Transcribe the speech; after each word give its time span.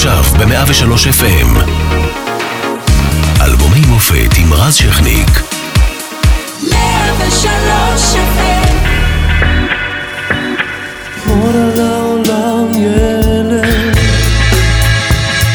עכשיו 0.00 0.22
ב-103 0.38 0.92
FM. 1.20 1.58
אלבומי 3.40 3.80
מופת 3.88 4.30
עם 4.36 4.52
רז 4.52 4.74
שכניק. 4.74 5.28
103 6.70 8.14
FM. 8.14 8.76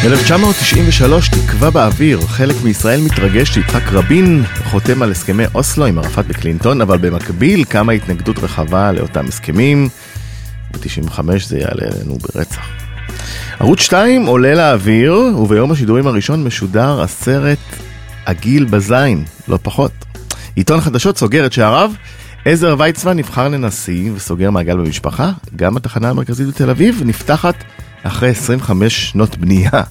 1993, 0.04 1.30
תקווה 1.30 1.70
באוויר, 1.70 2.22
חלק 2.22 2.56
מישראל 2.64 3.02
מתרגש 3.02 3.50
שיצחק 3.50 3.92
רבין 3.92 4.44
חותם 4.66 5.02
על 5.02 5.12
הסכמי 5.12 5.44
אוסלו 5.56 5.86
עם 5.86 5.98
ערפאת 5.98 6.26
וקלינטון, 6.28 6.82
אבל 6.82 6.98
במקביל 6.98 7.64
קמה 7.64 7.92
התנגדות 7.92 8.40
רחבה 8.40 8.92
לאותם 8.92 9.26
הסכמים. 9.28 9.90
ב-95 10.72 11.20
זה 11.48 11.58
יעלה 11.58 11.84
אלינו 11.92 12.18
ברצח. 12.18 12.85
ערוץ 13.60 13.80
2 13.80 14.26
עולה 14.26 14.54
לאוויר, 14.54 15.14
וביום 15.14 15.72
השידורים 15.72 16.08
הראשון 16.08 16.44
משודר 16.44 17.02
הסרט 17.02 17.60
עגיל 18.26 18.66
בזין, 18.66 19.24
לא 19.48 19.60
פחות. 19.62 19.92
עיתון 20.56 20.82
חדשות 20.82 21.18
סוגר 21.18 21.46
את 21.46 21.54
שעריו, 21.54 21.92
עזר 22.46 22.76
ויצמן 22.80 23.18
נבחר 23.18 23.48
לנשיא 23.48 24.12
וסוגר 24.16 24.52
מעגל 24.52 24.78
במשפחה, 24.78 25.32
גם 25.56 25.78
התחנה 25.78 26.10
המרכזית 26.10 26.48
בתל 26.48 26.70
אביב 26.70 27.02
נפתחת 27.06 27.56
אחרי 28.04 28.30
25 28.30 29.10
שנות 29.10 29.38
בנייה. 29.38 29.82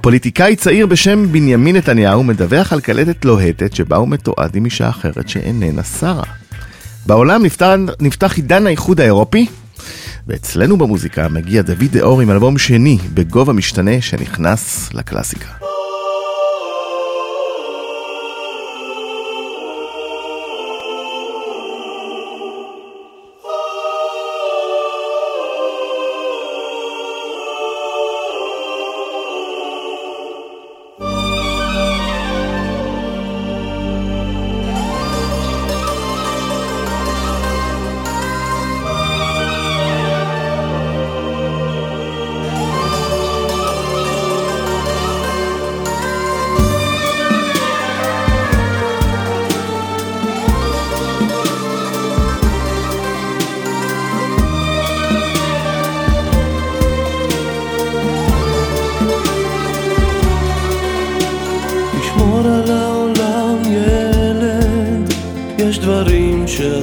פוליטיקאי 0.00 0.56
צעיר 0.56 0.86
בשם 0.86 1.32
בנימין 1.32 1.76
נתניהו 1.76 2.24
מדווח 2.24 2.72
על 2.72 2.80
קלטת 2.80 3.24
לוהטת 3.24 3.74
שבה 3.74 3.96
הוא 3.96 4.08
מתועד 4.08 4.56
עם 4.56 4.64
אישה 4.64 4.88
אחרת 4.88 5.28
שאיננה 5.28 5.82
שרה. 5.82 6.24
בעולם 7.06 7.44
נפתח, 8.00 8.32
עידן 8.36 8.66
האיחוד 8.66 9.00
האירופי, 9.00 9.46
ואצלנו 10.28 10.76
במוזיקה 10.76 11.28
מגיע 11.28 11.62
דוד 11.62 11.84
דאור 11.92 12.20
עם 12.20 12.30
אלבום 12.30 12.58
שני 12.58 12.98
בגובה 13.14 13.52
משתנה 13.52 14.00
שנכנס 14.00 14.94
לקלאסיקה. 14.94 15.77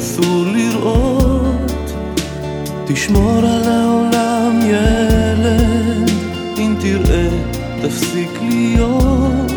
אסור 0.06 0.46
לראות, 0.46 1.72
תשמור 2.88 3.40
על 3.40 3.70
העולם 3.70 4.60
ילד, 4.64 6.12
אם 6.58 6.76
תראה 6.80 7.30
תפסיק 7.82 8.30
להיות 8.42 9.52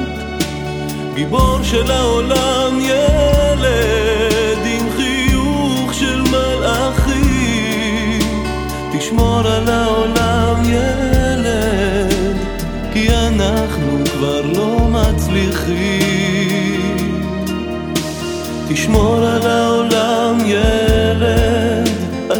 גיבור 1.14 1.62
של 1.62 1.90
העולם. 1.90 2.47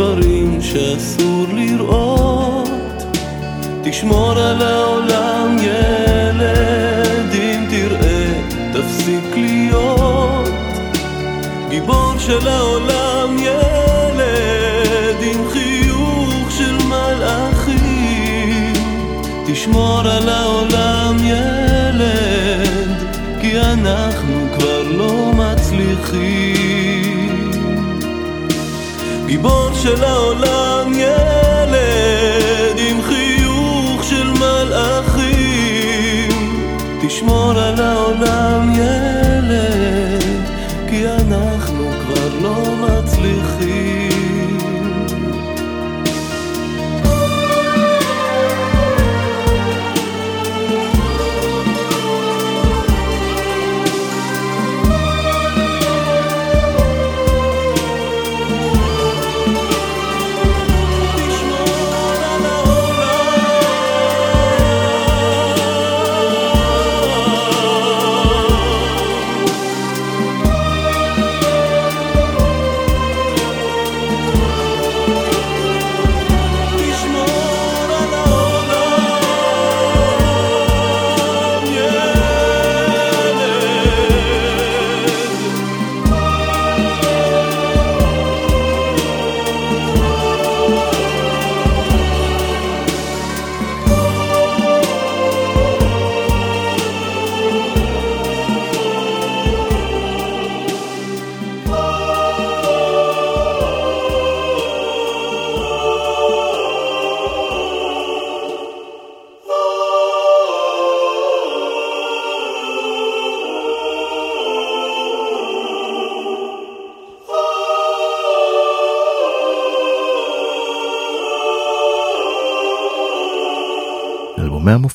דברים 0.00 0.58
שאסור 0.60 1.46
לראות. 1.52 2.68
תשמור 3.82 4.32
על 4.32 4.62
העולם 4.62 5.56
ילד 5.62 7.34
אם 7.34 7.64
תראה 7.70 8.32
תפסיק 8.72 9.24
להיות 9.36 10.48
גיבור 11.70 12.12
של 12.18 12.48
העולם 12.48 13.36
ילד 13.38 15.16
עם 15.22 15.50
חיוך 15.50 16.50
של 16.50 16.76
מלאכים. 16.86 18.72
תשמור 19.46 20.00
על 20.00 20.28
העולם 20.28 21.16
ילד 21.24 22.90
כי 23.40 23.60
אנחנו 23.60 24.46
כבר 24.56 24.82
לא 24.82 25.32
מצליחים 25.34 26.79
של 29.82 30.04
העולם 30.04 30.92
ילד 30.94 32.78
עם 32.78 33.02
חיוך 33.02 34.04
של 34.04 34.30
מלאכים. 34.30 35.30
תשמור 37.02 37.52
על 37.58 37.80
העולם 37.80 38.39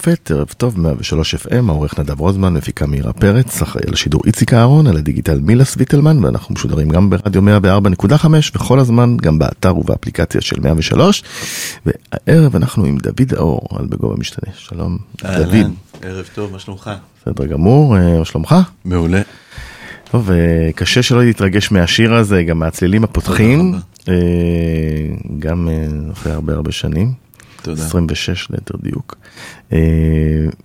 המופת, 0.08 0.32
ערב 0.32 0.48
טוב, 0.58 0.80
103 0.80 1.36
FM, 1.36 1.50
העורך 1.68 2.00
נדב 2.00 2.20
רוזמן, 2.20 2.54
מפיקה 2.54 2.86
מאירה 2.86 3.14
פרץ, 3.14 3.62
אחראי 3.62 3.84
על 3.88 3.94
השידור 3.94 4.22
איציק 4.26 4.54
אהרון, 4.54 4.88
על 4.88 4.98
הדיגיטל 4.98 5.40
מילס 5.40 5.76
ויטלמן, 5.78 6.26
ואנחנו 6.26 6.54
משודרים 6.54 6.90
גם 6.90 7.10
ברדיו 7.10 7.42
104.5, 7.42 8.26
וכל 8.56 8.80
הזמן 8.80 9.18
גם 9.18 9.40
באתר 9.40 9.78
ובאפליקציה 9.78 10.42
של 10.42 10.60
103. 10.60 11.24
והערב 11.86 12.56
אנחנו 12.56 12.86
עם 12.86 12.98
דוד 12.98 13.34
האור, 13.38 13.68
על 13.80 13.86
בגובה 13.86 14.16
משתנה. 14.18 14.54
שלום, 14.58 14.98
דוד. 15.24 15.54
אהלן, 15.54 15.72
ערב 16.02 16.30
טוב, 16.34 16.52
מה 16.52 16.60
שלומך? 16.60 16.92
בסדר 17.22 17.46
גמור, 17.46 17.98
אה, 17.98 18.20
מה 18.20 18.26
שלומך? 18.26 18.56
מעולה. 18.86 19.22
טוב, 20.12 20.32
אה, 20.32 20.70
קשה 20.76 21.04
שלא 21.04 21.24
להתרגש 21.24 21.72
מהשיר 21.72 22.14
הזה, 22.14 22.44
גם 22.44 22.60
מהצלילים 22.60 23.04
הפותחים, 23.04 23.74
אה, 24.10 24.14
גם 25.40 25.70
אחרי 26.12 26.32
הרבה 26.32 26.54
הרבה 26.54 26.72
שנים. 26.72 27.25
תודה. 27.66 27.84
26 27.86 28.48
ליתר 28.50 28.74
דיוק. 28.84 29.16
אה, 29.74 29.78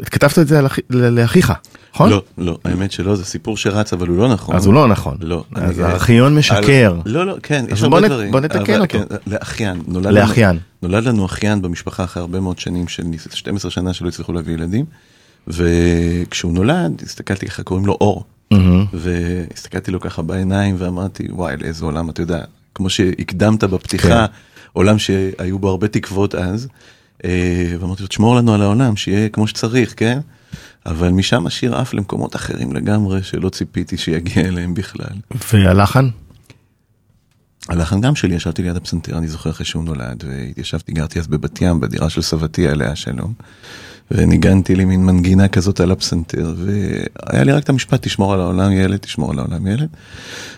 כתבת 0.05 0.39
את 0.39 0.49
זה 0.49 0.61
לאחיך, 0.91 1.53
נכון? 1.95 2.11
לא, 2.11 2.23
לא, 2.39 2.59
האמת 2.65 2.93
שלא, 2.93 3.17
זה 3.17 3.25
סיפור 3.25 3.57
שרץ, 3.57 3.93
אבל 3.93 4.09
הוא 4.09 4.17
לא 4.17 4.29
נכון. 4.33 4.57
אז 4.57 4.67
הוא 4.67 4.75
לא 4.75 4.89
נכון. 4.89 5.17
לא. 5.21 5.45
אז 5.55 5.79
הארכיון 5.79 6.35
משקר. 6.39 6.97
לא, 7.07 7.27
לא, 7.27 7.37
כן, 7.43 7.65
יש 7.69 7.83
הרבה 7.83 8.09
דברים. 8.09 8.31
בוא 8.33 8.41
נתקן 8.41 8.81
אותו. 8.81 8.99
כן, 8.99 9.05
לאחיין. 9.27 9.83
לאחיין. 10.11 10.59
נולד 10.83 11.05
לנו 11.05 11.27
אחיין 11.27 11.63
במשפחה 11.63 12.05
אחרי 12.05 12.21
הרבה 12.21 12.41
מאוד 12.41 12.59
שנים 12.59 12.89
של 12.89 13.03
ניס- 13.03 13.29
12 13.35 13.71
שנה 13.71 13.93
שלא 13.93 14.09
הצליחו 14.09 14.33
להביא 14.33 14.55
ילדים. 14.55 14.85
וכשהוא 15.49 16.53
נולד, 16.53 17.03
הסתכלתי 17.07 17.47
ככה, 17.47 17.63
קוראים 17.63 17.87
לו 17.87 17.97
אור. 18.01 18.25
והסתכלתי 18.93 19.91
לו 19.91 20.01
ככה 20.01 20.23
בעיניים 20.23 20.75
ואמרתי, 20.79 21.29
וואי, 21.31 21.57
לאיזה 21.57 21.85
עולם, 21.85 22.11
אתה 22.11 22.23
יודע, 22.23 22.41
כמו 22.75 22.91
שהקדמת 22.91 23.65
בפתיחה, 23.65 24.09
כן. 24.09 24.33
עולם 24.73 24.99
שהיו 24.99 25.59
בו 25.59 25.69
הרבה 25.69 25.89
תקוות 25.89 26.35
אז, 26.35 26.69
אה, 27.25 27.75
ואמרתי 27.81 28.03
לו, 28.03 28.09
תשמור 28.09 28.37
לנו 28.37 28.55
על 28.55 28.63
העולם, 28.63 28.97
שיהיה 28.97 29.29
כמו 29.29 29.47
שצריך, 29.47 29.95
כן? 29.97 30.21
אבל 30.87 31.09
משם 31.09 31.47
השיר 31.47 31.77
עף 31.77 31.95
למקומות 31.95 32.37
אחרים 32.37 32.73
לגמרי, 32.73 33.23
שלא 33.23 33.49
ציפיתי 33.49 33.97
שיגיע 33.97 34.45
אליהם 34.45 34.75
בכלל. 34.75 35.17
והלחן? 35.53 36.09
הלחן 37.69 38.01
גם 38.01 38.15
שלי, 38.15 38.35
ישבתי 38.35 38.63
ליד 38.63 38.77
הפסנתר, 38.77 39.19
אני 39.19 39.29
זוכר 39.29 39.51
אחרי 39.51 39.67
שהוא 39.67 39.85
נולד, 39.85 40.25
והתיישבתי, 40.27 40.93
גרתי 40.93 41.19
אז 41.19 41.27
בבת 41.27 41.63
ים, 41.63 41.81
בדירה 41.81 42.11
של 42.11 42.23
סבתי 42.23 42.69
עליה 42.69 42.97
שלום, 42.97 43.33
וניגנתי 44.11 44.75
לי 44.77 44.85
מין 44.85 45.07
מנגינה 45.07 45.49
כזאת 45.49 45.81
על 45.81 45.91
הפסנתר, 45.91 46.55
והיה 46.57 47.45
לי 47.45 47.53
רק 47.53 47.65
את 47.65 47.69
המשפט, 47.69 48.03
תשמור 48.03 48.35
על 48.35 48.41
העולם 48.41 48.73
ילד, 48.73 48.97
תשמור 48.97 49.31
על 49.31 49.39
העולם 49.39 49.67
ילד, 49.67 49.89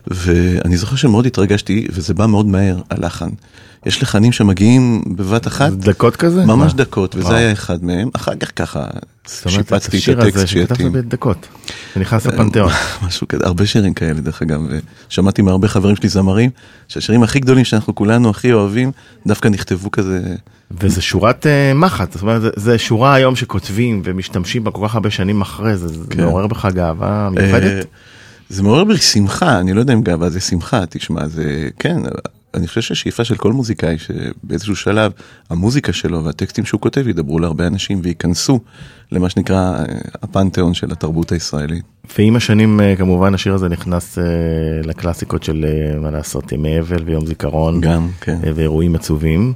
ואני 0.07 0.77
זוכר 0.77 0.97
שמאוד 0.97 1.27
התרגשתי, 1.27 1.87
וזה 1.91 2.15
בא 2.15 2.27
מאוד 2.27 2.47
מהר, 2.47 2.81
הלחן. 2.91 3.31
יש 3.87 4.03
לחנים 4.03 4.33
שמגיעים 4.33 5.03
בבת 5.17 5.47
אחת, 5.47 5.73
דקות 5.73 6.17
כזה? 6.17 6.45
ממש 6.47 6.73
מה? 6.73 6.79
דקות, 6.79 7.15
וזה 7.15 7.25
וואו. 7.27 7.37
היה 7.37 7.53
אחד 7.53 7.85
מהם, 7.85 8.09
אחר 8.17 8.35
כך 8.35 8.51
ככה 8.57 8.85
זאת 9.27 9.47
אומרת, 9.47 9.59
שיפצתי 9.59 9.89
את 9.97 10.03
השיר 10.03 10.21
הטקסט 10.21 10.37
הזה 10.37 10.47
שכתבת 10.47 10.69
שיתאים. 10.77 10.93
בדקות, 10.93 11.47
ונכנס 11.97 12.27
לפנתיאון. 12.27 12.71
משהו 13.07 13.29
כזה, 13.29 13.45
הרבה 13.47 13.67
שירים 13.67 13.95
כאלה 13.95 14.21
דרך 14.21 14.43
אגב, 14.43 14.61
ושמעתי 15.09 15.43
מהרבה 15.43 15.69
חברים 15.69 15.97
שלי 15.97 16.09
זמרים, 16.09 16.51
שהשירים 16.89 17.23
הכי 17.23 17.41
גדולים 17.41 17.65
שאנחנו 17.65 17.95
כולנו 17.95 18.31
הכי 18.31 18.53
אוהבים, 18.53 18.93
דווקא 19.27 19.49
נכתבו 19.49 19.91
כזה, 19.91 20.21
וזה 20.81 21.01
שורת 21.03 21.47
אה, 21.47 21.75
מחט, 21.75 22.13
זאת 22.13 22.23
אומרת, 22.23 22.43
זה- 22.43 22.51
זה 22.57 22.79
שורה 22.79 23.15
היום 23.15 23.37
שכותבים 23.37 24.03
ומשתמשים 24.05 24.65
בה 24.65 24.71
כל 24.71 24.87
כך 24.89 24.95
הרבה 24.95 25.11
שנים 25.11 25.41
אחרי 25.41 25.77
זה, 25.77 25.89
זה 25.89 26.05
כן. 26.11 26.25
מעורר 26.25 26.47
בך 26.47 26.69
גאווה 26.75 27.25
אה, 27.25 27.31
מיוחדת? 27.31 27.87
זה 28.49 28.63
מעורר 28.63 28.85
בי 28.85 28.97
שמחה, 28.97 29.59
אני 29.61 29.73
לא 29.73 29.81
יודע 29.81 29.93
אם 29.95 30.03
גאווה 30.03 30.31
זה 30.31 30.41
שמחה, 30.41 30.87
תשמע, 30.89 31.29
זה, 31.29 31.69
כן, 31.79 31.97
אני 32.55 32.67
חושב 32.67 32.81
שהשאיפה 32.81 33.25
של 33.25 33.37
כל 33.37 33.53
מוזיקאי, 33.53 33.97
שבאיזשהו 33.99 34.77
שלב 34.77 35.13
המוזיקה 35.51 35.93
שלו 35.93 36.25
והטקסטים 36.25 36.65
שהוא 36.65 36.81
כותב 36.81 37.09
ידברו 37.09 37.39
להרבה 37.39 37.67
אנשים 37.67 38.01
וייכנסו 38.03 38.61
למה 39.13 39.31
שנקרא 39.31 39.75
אה, 39.79 39.85
הפנתיאון 40.23 40.75
של 40.75 40.93
התרבות 40.93 41.33
הישראלית. 41.33 41.85
ועם 42.19 42.37
השנים 42.37 42.81
אה, 42.81 42.97
כמובן 42.97 43.35
השיר 43.35 43.55
הזה 43.55 43.69
נכנס 43.69 44.19
אה, 44.19 44.25
לקלאסיקות 44.85 45.43
של 45.43 45.67
מה 46.01 46.11
לעשות, 46.11 46.53
ימי 46.53 46.81
אבל 46.81 47.03
ויום 47.05 47.27
זיכרון, 47.27 47.81
גם, 47.81 48.09
כן. 48.21 48.39
ואירועים 48.55 48.95
עצובים. 48.95 49.53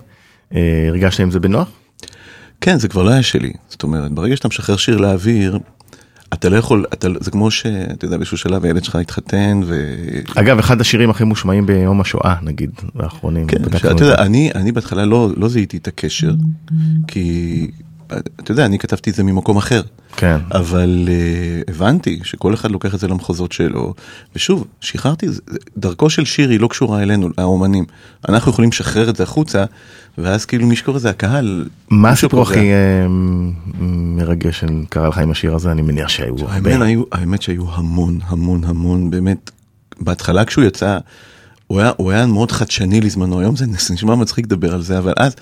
הרגשת 0.88 1.20
עם 1.20 1.31
זה 1.31 1.40
בנוח? 1.40 1.69
כן, 2.60 2.78
זה 2.78 2.88
כבר 2.88 3.02
לא 3.02 3.10
היה 3.10 3.22
שלי. 3.22 3.52
זאת 3.69 3.82
אומרת, 3.82 4.12
ברגע 4.12 4.37
שאתה 4.37 4.49
משחרר 4.49 4.76
שיר 4.76 4.96
לאוויר, 4.96 5.58
אתה 6.38 6.49
לא 6.49 6.56
יכול, 6.56 6.85
אתה, 6.93 7.09
זה 7.21 7.31
כמו 7.31 7.50
שאתה 7.50 8.05
יודע, 8.05 8.17
באיזשהו 8.17 8.37
שלב 8.38 8.65
הילד 8.65 8.85
שלך 8.85 8.97
התחתן, 8.97 9.61
ו... 9.67 9.93
אגב, 10.35 10.59
אחד 10.59 10.81
השירים 10.81 11.11
הכי 11.11 11.25
מושמעים 11.25 11.67
ביום 11.67 12.00
השואה, 12.00 12.37
נגיד, 12.43 12.71
האחרונים. 12.99 13.47
כן, 13.47 13.59
שאתה 13.79 13.91
את 13.91 14.00
יודע. 14.00 14.15
אני, 14.23 14.50
אני 14.55 14.73
בהתחלה 14.73 15.05
לא, 15.05 15.31
לא 15.37 15.49
זיהיתי 15.49 15.77
את 15.77 15.88
הקשר, 15.88 16.35
כי, 17.06 17.71
אתה 18.41 18.53
יודע, 18.53 18.67
אני 18.67 18.79
כתבתי 18.79 19.11
את 19.11 19.14
זה 19.14 19.23
ממקום 19.23 19.56
אחר. 19.56 19.82
כן. 20.17 20.37
אבל 20.55 21.08
uh, 21.08 21.70
הבנתי 21.70 22.20
שכל 22.25 22.55
אחד 22.55 22.70
לוקח 22.70 22.94
את 22.94 23.00
זה 23.00 23.08
למחוזות 23.08 23.53
שלו, 23.53 23.94
ושוב, 24.37 24.64
שחררתי, 24.81 25.26
דרכו 25.76 26.11
של 26.11 26.25
שיר 26.25 26.50
היא 26.50 26.61
לא 26.61 26.69
קשורה 26.69 27.03
אלינו, 27.03 27.29
האומנים. 27.38 27.85
אנחנו 28.29 28.50
יכולים 28.50 28.70
לשחרר 28.70 29.11
את 29.11 29.17
זה 29.17 29.23
החוצה, 29.23 29.64
ואז 30.19 30.44
כאילו 30.44 30.67
מי 30.67 30.76
שקורא 30.76 30.99
זה 30.99 31.11
הקהל. 31.11 31.69
מה 31.91 32.11
הסיפור. 32.11 32.43
הכי 32.43 32.73
אה, 32.73 33.06
מרגש 34.17 34.64
שקרה 34.64 35.09
לך 35.09 35.19
עם 35.19 35.31
השיר 35.31 35.55
הזה? 35.55 35.73
אני 35.73 35.82
מניח 35.82 36.09
שהיו 36.09 36.35
הרבה. 36.38 36.55
האמת, 36.55 36.82
היו, 36.82 37.02
האמת 37.12 37.43
שהיו 37.43 37.64
המון, 37.73 38.19
המון, 38.26 38.64
המון, 38.64 39.11
באמת, 39.11 39.50
בהתחלה 40.00 40.44
כשהוא 40.44 40.64
יצא, 40.64 40.99
הוא 41.67 41.81
היה, 41.81 41.93
הוא 41.97 42.11
היה 42.11 42.26
מאוד 42.26 42.52
חדשני 42.52 43.00
לזמנו, 43.00 43.41
היום 43.41 43.56
זה 43.56 43.67
נשמע 43.91 44.14
מצחיק 44.14 44.47
לדבר 44.47 44.75
על 44.75 44.82
זה, 44.82 44.99
אבל 44.99 45.12
אז 45.17 45.37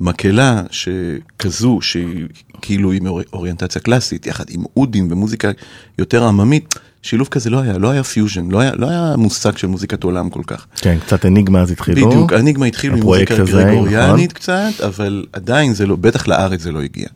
מקהלה 0.00 0.62
שכזו, 0.70 1.78
שהיא 1.82 2.26
כאילו 2.62 2.92
עם 2.92 3.06
אור- 3.06 3.20
אוריינטציה 3.32 3.80
קלאסית, 3.82 4.26
יחד 4.26 4.44
עם 4.50 4.64
עודים 4.76 5.08
ומוזיקה 5.12 5.50
יותר 5.98 6.24
עממית, 6.24 6.74
שילוב 7.02 7.28
כזה 7.28 7.50
לא 7.50 7.60
היה, 7.60 7.78
לא 7.78 7.90
היה 7.90 8.04
פיוז'ן, 8.04 8.50
לא 8.50 8.60
היה, 8.60 8.74
לא 8.74 8.90
היה 8.90 9.14
מושג 9.16 9.56
של 9.56 9.66
מוזיקת 9.66 10.04
עולם 10.04 10.30
כל 10.30 10.42
כך. 10.46 10.66
כן, 10.76 10.98
קצת 11.06 11.26
אניגמה 11.26 11.60
אז 11.60 11.70
התחילו. 11.70 12.08
בדיוק, 12.08 12.32
אניגמה 12.32 12.66
התחילו 12.66 12.96
עם 12.96 13.02
מוזיקה 13.02 13.34
הזה, 13.42 13.52
גרגוריאנית 13.52 14.30
נכון. 14.30 14.34
קצת, 14.70 14.80
אבל 14.84 15.26
עדיין 15.32 15.74
זה 15.74 15.86
לא, 15.86 15.96
בטח 15.96 16.28
לארץ 16.28 16.60
זה 16.60 16.72
לא 16.72 16.82
הגיע. 16.82 17.08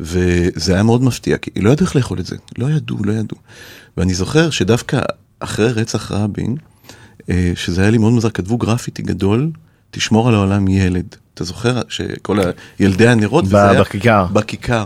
וזה 0.00 0.74
היה 0.74 0.82
מאוד 0.82 1.02
מפתיע, 1.04 1.36
כי 1.38 1.50
לא 1.56 1.70
ידעו 1.70 1.86
איך 1.86 1.96
לאכול 1.96 2.20
את 2.20 2.26
זה, 2.26 2.36
לא 2.58 2.70
ידעו, 2.70 3.04
לא 3.04 3.12
ידעו. 3.12 3.38
ואני 3.96 4.14
זוכר 4.14 4.50
שדווקא 4.50 5.00
אחרי 5.40 5.72
רצח 5.72 6.12
רבין, 6.12 6.56
אה, 7.30 7.52
שזה 7.54 7.80
היה 7.80 7.90
לי 7.90 7.98
מאוד 7.98 8.12
מוזר, 8.12 8.30
כתבו 8.30 8.56
גרפיטי 8.58 9.02
גדול, 9.02 9.50
תשמור 9.90 10.28
על 10.28 10.34
העולם 10.34 10.68
ילד. 10.68 11.16
אתה 11.34 11.44
זוכר 11.44 11.82
שכל 11.88 12.38
ילדי 12.80 13.08
הנרות, 13.08 13.44
ב- 13.44 13.46
וזה 13.46 13.70
היה 13.70 13.80
בכיכר. 13.80 14.26
בכיכר. 14.32 14.84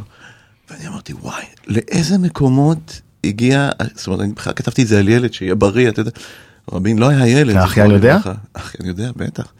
ואני 0.70 0.88
אמרתי, 0.88 1.12
וואי, 1.12 1.44
לאיזה 1.66 2.18
מקומות 2.18 3.00
הגיע, 3.24 3.70
זאת 3.94 4.06
אומרת, 4.06 4.20
אני 4.20 4.32
בכלל 4.32 4.52
כתבתי 4.52 4.82
את 4.82 4.86
זה 4.88 4.98
על 4.98 5.08
ילד, 5.08 5.32
שיהיה 5.32 5.54
בריא, 5.54 5.88
אתה 5.88 6.00
יודע. 6.00 6.10
רבין 6.72 6.98
לא 6.98 7.08
היה 7.08 7.28
ילד. 7.28 7.56
האחיין 7.56 7.90
יודע? 7.90 8.18
האחיין 8.54 8.88
יודע, 8.88 9.10
בטח. 9.16 9.52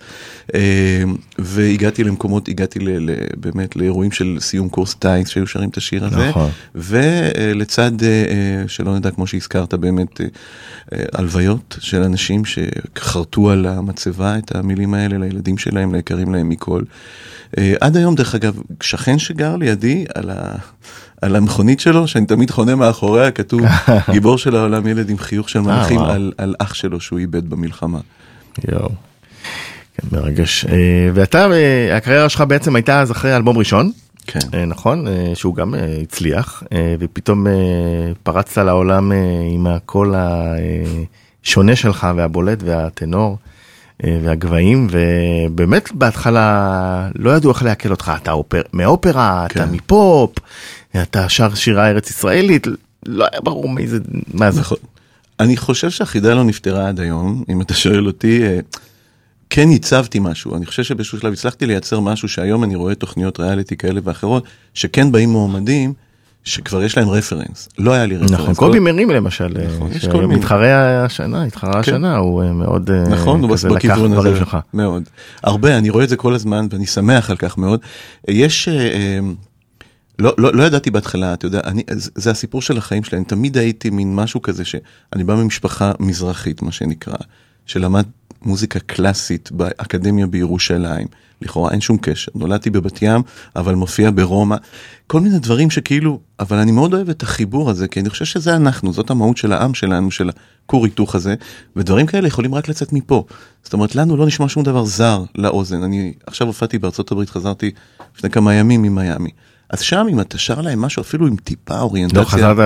אה, 0.54 1.02
והגעתי 1.38 2.04
למקומות, 2.04 2.48
הגעתי 2.48 2.78
ל, 2.78 3.10
ל, 3.10 3.14
באמת 3.36 3.76
לאירועים 3.76 4.12
של 4.12 4.36
סיום 4.40 4.68
קורס 4.68 4.94
טיס 4.94 5.28
שהיו 5.28 5.46
שרים 5.46 5.68
את 5.68 5.76
השיר 5.76 6.04
הזה. 6.04 6.28
נכון. 6.28 6.50
ולצד, 6.74 8.02
אה, 8.02 8.08
אה, 8.08 8.68
שלא 8.68 8.96
נדע, 8.96 9.10
כמו 9.10 9.26
שהזכרת, 9.26 9.74
באמת, 9.74 10.20
אה, 10.20 10.26
הלוויות 11.12 11.76
של 11.80 12.02
אנשים 12.02 12.42
שחרטו 12.44 13.50
על 13.50 13.66
המצבה 13.66 14.38
את 14.38 14.54
המילים 14.54 14.94
האלה 14.94 15.18
לילדים 15.18 15.58
שלהם, 15.58 15.94
ליקרים 15.94 16.34
להם 16.34 16.48
מכל. 16.48 16.82
עד 17.80 17.96
היום, 17.96 18.14
דרך 18.14 18.34
אגב, 18.34 18.54
שכן 18.82 19.18
שגר 19.18 19.56
לידי 19.56 20.04
על, 20.14 20.30
ה, 20.30 20.56
על 21.22 21.36
המכונית 21.36 21.80
שלו, 21.80 22.08
שאני 22.08 22.26
תמיד 22.26 22.50
חונה 22.50 22.74
מאחוריה, 22.74 23.30
כתוב 23.30 23.60
גיבור 24.12 24.38
של 24.38 24.56
העולם 24.56 24.86
ילד 24.86 25.10
עם 25.10 25.18
חיוך 25.18 25.48
של 25.48 25.60
מלאכים 25.60 25.96
וואו. 25.96 26.10
על, 26.10 26.32
על 26.38 26.54
אח 26.58 26.74
שלו 26.74 27.00
שהוא 27.00 27.18
איבד 27.18 27.50
במלחמה. 27.50 27.98
יואו. 28.72 28.88
כן, 29.96 30.16
מרגש. 30.16 30.64
אה, 30.64 31.08
ואתה, 31.14 31.52
אה, 31.52 31.96
הקריירה 31.96 32.28
שלך 32.28 32.44
בעצם 32.48 32.76
הייתה 32.76 33.00
אז 33.00 33.10
אחרי 33.10 33.36
אלבום 33.36 33.58
ראשון, 33.58 33.92
כן. 34.26 34.40
אה, 34.54 34.64
נכון? 34.64 35.08
אה, 35.08 35.32
שהוא 35.34 35.54
גם 35.54 35.74
אה, 35.74 35.98
הצליח, 36.02 36.62
אה, 36.72 36.94
ופתאום 36.98 37.46
אה, 37.46 37.52
פרצת 38.22 38.58
לעולם 38.58 39.12
אה, 39.12 39.16
עם 39.54 39.66
הקול 39.66 40.14
השונה 40.16 41.76
שלך 41.76 42.06
והבולט 42.16 42.58
והטנור 42.62 43.30
אה, 43.30 43.51
והגבהים, 44.02 44.88
ובאמת 44.90 45.92
בהתחלה 45.92 47.08
לא 47.14 47.30
ידעו 47.30 47.50
איך 47.50 47.62
לעכל 47.62 47.90
אותך, 47.90 48.12
אתה 48.22 48.32
אופר, 48.32 48.62
מאופרה, 48.72 49.46
אתה 49.46 49.54
כן. 49.54 49.70
מפופ, 49.70 50.38
אתה 51.02 51.28
שר 51.28 51.54
שירה 51.54 51.88
ארץ 51.88 52.10
ישראלית, 52.10 52.66
לא 53.06 53.26
היה 53.32 53.40
ברור 53.40 53.68
מי 53.68 53.86
זה, 53.86 53.98
מה 54.34 54.50
זה. 54.50 54.60
נכון. 54.60 54.78
אני 55.40 55.56
חושב 55.56 55.90
שהחידה 55.90 56.34
לא 56.34 56.44
נפתרה 56.44 56.88
עד 56.88 57.00
היום, 57.00 57.44
אם 57.48 57.60
אתה 57.60 57.74
שואל 57.74 58.06
אותי, 58.06 58.42
אה, 58.42 58.58
כן 59.50 59.70
ייצבתי 59.70 60.18
משהו, 60.20 60.56
אני 60.56 60.66
חושב 60.66 60.82
שבאיזשהו 60.82 61.20
שלב 61.20 61.32
הצלחתי 61.32 61.66
לייצר 61.66 62.00
משהו 62.00 62.28
שהיום 62.28 62.64
אני 62.64 62.74
רואה 62.74 62.94
תוכניות 62.94 63.40
ריאליטי 63.40 63.76
כאלה 63.76 64.00
ואחרות, 64.04 64.44
שכן 64.74 65.12
באים 65.12 65.30
מועמדים, 65.30 65.92
שכבר 66.44 66.82
יש 66.82 66.96
להם 66.96 67.08
רפרנס, 67.08 67.68
לא 67.78 67.92
היה 67.92 68.06
לי 68.06 68.16
רפרנס. 68.16 68.32
נכון, 68.40 68.54
קובי 68.54 68.78
מרים 68.78 69.10
למשל, 69.10 69.56
אה, 69.58 69.66
נכון, 69.66 69.90
מיני. 70.26 70.34
שמתחרה 70.34 71.04
השנה, 71.04 71.44
התחרה 71.44 71.80
השנה, 71.80 72.16
הוא 72.16 72.42
אה, 72.42 72.52
מאוד 72.52 72.90
אה, 72.90 73.08
נכון, 73.08 73.52
כזה 73.52 73.68
לקח 73.68 73.94
דברים 73.94 74.12
הזה, 74.12 74.36
שלך. 74.36 74.56
מאוד. 74.74 75.02
הרבה, 75.42 75.78
אני 75.78 75.90
רואה 75.90 76.04
את 76.04 76.08
זה 76.08 76.16
כל 76.16 76.34
הזמן 76.34 76.66
ואני 76.70 76.86
שמח 76.86 77.30
על 77.30 77.36
כך 77.36 77.58
מאוד. 77.58 77.80
יש, 78.28 78.68
אה, 78.68 78.74
אה, 78.74 79.18
לא, 80.18 80.34
לא, 80.38 80.54
לא 80.54 80.62
ידעתי 80.62 80.90
בהתחלה, 80.90 81.34
אתה 81.34 81.46
יודע, 81.46 81.60
אני, 81.64 81.82
זה 81.94 82.30
הסיפור 82.30 82.62
של 82.62 82.78
החיים 82.78 83.04
שלי, 83.04 83.18
אני 83.18 83.24
תמיד 83.24 83.58
הייתי 83.58 83.90
מין 83.90 84.14
משהו 84.14 84.42
כזה 84.42 84.64
שאני 84.64 85.24
בא 85.24 85.34
ממשפחה 85.34 85.92
מזרחית, 86.00 86.62
מה 86.62 86.72
שנקרא, 86.72 87.16
שלמד 87.66 88.04
מוזיקה 88.42 88.80
קלאסית 88.80 89.52
באקדמיה 89.52 90.26
בירושלים. 90.26 91.06
לכאורה 91.42 91.70
אין 91.70 91.80
שום 91.80 91.96
קשר, 92.00 92.32
נולדתי 92.34 92.70
בבת 92.70 93.02
ים, 93.02 93.22
אבל 93.56 93.74
מופיע 93.74 94.10
ברומא, 94.14 94.56
כל 95.06 95.20
מיני 95.20 95.38
דברים 95.38 95.70
שכאילו, 95.70 96.20
אבל 96.40 96.58
אני 96.58 96.72
מאוד 96.72 96.94
אוהב 96.94 97.08
את 97.08 97.22
החיבור 97.22 97.70
הזה, 97.70 97.88
כי 97.88 98.00
אני 98.00 98.10
חושב 98.10 98.24
שזה 98.24 98.56
אנחנו, 98.56 98.92
זאת 98.92 99.10
המהות 99.10 99.36
של 99.36 99.52
העם 99.52 99.74
שלנו, 99.74 100.10
של 100.10 100.30
הכור 100.64 100.84
היתוך 100.84 101.14
הזה, 101.14 101.34
ודברים 101.76 102.06
כאלה 102.06 102.28
יכולים 102.28 102.54
רק 102.54 102.68
לצאת 102.68 102.92
מפה. 102.92 103.24
זאת 103.64 103.72
אומרת, 103.72 103.94
לנו 103.94 104.16
לא 104.16 104.26
נשמע 104.26 104.48
שום 104.48 104.62
דבר 104.62 104.84
זר 104.84 105.24
לאוזן. 105.34 105.82
אני 105.82 106.12
עכשיו 106.26 106.46
הופעתי 106.46 106.78
בארצות 106.78 107.12
הברית, 107.12 107.30
חזרתי 107.30 107.70
לפני 108.16 108.30
כמה 108.30 108.54
ימים 108.54 108.82
ממיאמי. 108.82 109.30
אז 109.72 109.80
שם 109.80 110.06
אם 110.10 110.20
אתה 110.20 110.38
שר 110.38 110.60
להם 110.60 110.80
משהו 110.80 111.02
אפילו 111.02 111.26
עם 111.26 111.36
טיפה 111.36 111.80
אוריינטציה. 111.80 112.20
לא 112.20 112.24
חזרת, 112.26 112.58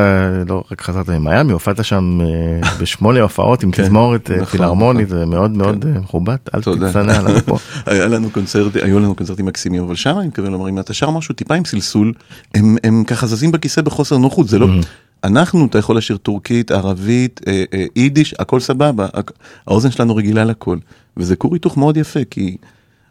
לא 0.49 0.65
רק 0.73 0.81
חזרת 0.81 1.09
ממיאמי, 1.09 1.53
הופעת 1.53 1.85
שם 1.85 2.19
אה, 2.21 2.71
בשמונה 2.81 3.21
הופעות 3.21 3.63
עם 3.63 3.71
כן, 3.71 3.83
תזמורת 3.83 4.31
אה, 4.31 4.37
נכון, 4.37 4.47
פילהרמונית, 4.47 5.07
נכון. 5.07 5.19
זה 5.19 5.27
מאוד 5.27 5.51
מאוד 5.51 5.85
אה, 5.87 6.01
מכובד, 6.01 6.37
אל. 6.55 6.61
תצנע 6.61 7.23
לנו 7.23 7.41
פה. 7.47 7.59
היו 7.87 8.99
לנו 8.99 9.15
קונצרטים 9.15 9.47
מקסימים, 9.47 9.83
אבל 9.83 9.95
שם 9.95 10.19
אני 10.19 10.27
מתכוון 10.27 10.53
לומר, 10.53 10.69
אם 10.69 10.79
אתה 10.79 10.95
שר 10.95 11.11
משהו 11.11 11.35
טיפה 11.35 11.55
עם 11.55 11.65
סלסול, 11.65 12.13
הם, 12.55 13.05
ככה 13.07 13.27
זזים 13.27 13.53
בכיסא 13.53 13.81
בחוסר 13.81 14.19
נוחות, 14.19 14.49
זה 14.49 14.59
לא, 14.59 14.69
אנחנו, 15.25 15.67
אתה 15.67 15.79
יכול 15.79 15.97
לשיר 15.97 16.17
טורקית, 16.17 16.71
ערבית, 16.71 17.41
יידיש, 17.97 18.35
הכל 18.39 18.61
סבבה, 18.61 19.07
האוזן 19.67 19.91
שלנו 19.91 20.17
רגילה 20.17 20.45
לכל, 20.45 20.79
וזה 21.17 21.37
כור 21.37 21.55
היתוך 21.55 21.77
מאוד 21.77 21.97
יפה, 21.97 22.21
כי 22.31 22.57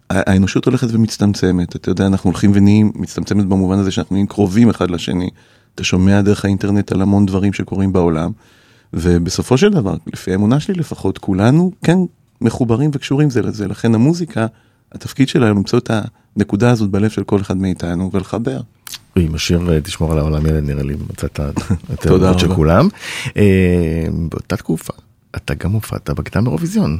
האנושות 0.10 0.66
הולכת 0.66 0.88
ומצטמצמת, 0.92 1.76
אתה 1.76 1.90
יודע, 1.90 2.08
אנחנו 2.08 2.30
הולכים 2.30 2.52
ונהיים, 2.54 2.92
מצטמצמת 2.96 3.46
במובן 3.46 3.80
הזה 3.80 3.92
שאנחנו 3.92 4.14
נהיים 4.14 4.28
קרובים 4.28 4.70
אחד 4.70 4.92
לשני, 4.92 5.30
אתה 5.76 5.84
שומע 5.84 6.22
דרך 6.22 6.46
האינטרנט 6.46 6.92
על 6.92 7.02
המון 7.02 7.26
דברים 7.26 7.54
שקורים 7.54 7.94
בעולם, 7.94 8.32
ובסופו 8.94 9.58
של 9.58 9.70
דבר, 9.70 9.96
לפי 10.14 10.32
האמונה 10.32 10.60
שלי 10.60 10.74
לפחות, 10.74 11.18
כולנו 11.18 11.72
כן 11.84 11.98
מחוברים 12.42 12.90
וקשורים 12.94 13.30
זה 13.30 13.42
לזה, 13.42 13.68
לכן 13.68 13.96
המוזיקה, 13.96 14.46
התפקיד 14.92 15.28
שלה 15.28 15.50
הוא 15.50 15.56
למצוא 15.56 15.80
את 15.80 15.92
הנקודה 16.36 16.72
הזאת 16.72 16.90
בלב 16.90 17.10
של 17.10 17.24
כל 17.24 17.42
אחד 17.42 17.58
מאיתנו 17.58 18.10
ולחבר. 18.14 18.62
עם 19.16 19.36
השיר 19.36 19.74
אה, 19.74 19.82
תשמור 19.82 20.12
על 20.12 20.18
העולם 20.18 20.46
ילד 20.46 20.64
נראה 20.64 20.84
לי 20.84 20.96
מצאת 21.10 21.40
את 21.94 22.06
האהבות 22.06 22.40
של. 22.40 22.56
כולם. 22.56 22.88
אה, 23.38 24.08
באותה 24.30 24.58
תקופה 24.58 24.94
אתה 25.36 25.54
גם 25.54 25.72
הופעת 25.72 26.10
בקדם 26.10 26.48
אירוויזיון 26.48 26.98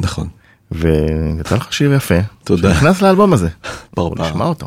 נכון. 0.00 0.28
ויצא 0.72 1.56
לך 1.56 1.72
שיר 1.72 1.94
יפה. 1.94 2.14
תודה. 2.44 2.74
שנכנס 2.74 3.02
לאלבום 3.02 3.32
הזה. 3.32 3.48
ברור. 3.96 4.14
נשמע 4.18 4.44
אותו. 4.44 4.66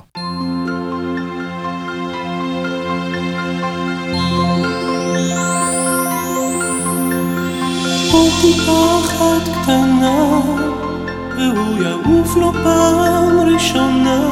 עוד 8.11 8.31
טיפה 8.41 8.99
אחת 9.05 9.61
קטנה, 9.61 10.39
והוא 11.37 11.83
יעוף 11.83 12.35
לו 12.37 12.53
פעם 12.63 13.39
ראשונה, 13.39 14.29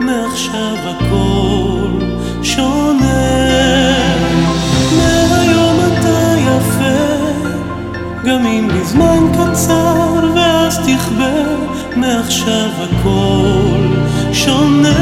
מעכשיו 0.00 0.76
הכל 0.76 1.90
שונה. 2.42 4.35
גם 8.26 8.46
אם 8.46 8.68
לזמן 8.70 9.32
קצר, 9.32 10.32
ואז 10.34 10.78
תכבה, 10.78 11.34
מעכשיו 11.96 12.70
הכל 12.80 13.86
שונה. 14.32 14.98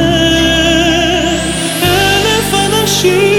אלף 1.82 2.54
אנשים 2.54 3.33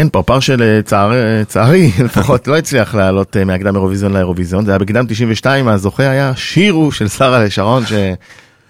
כן, 0.00 0.08
פרפר 0.08 0.40
שלצערי 0.40 1.90
לפחות 2.04 2.48
לא 2.48 2.56
הצליח 2.56 2.94
לעלות 2.94 3.36
אה, 3.36 3.44
מהקדם 3.44 3.76
אירוויזיון 3.76 4.12
לאירוויזיון, 4.12 4.64
זה 4.64 4.70
היה 4.70 4.78
בקדם 4.78 5.06
92, 5.08 5.68
הזוכה 5.68 6.10
היה 6.10 6.32
שירו 6.36 6.92
של 6.92 7.08
שרה 7.08 7.44
לשרון 7.44 7.86
שלא 7.86 8.00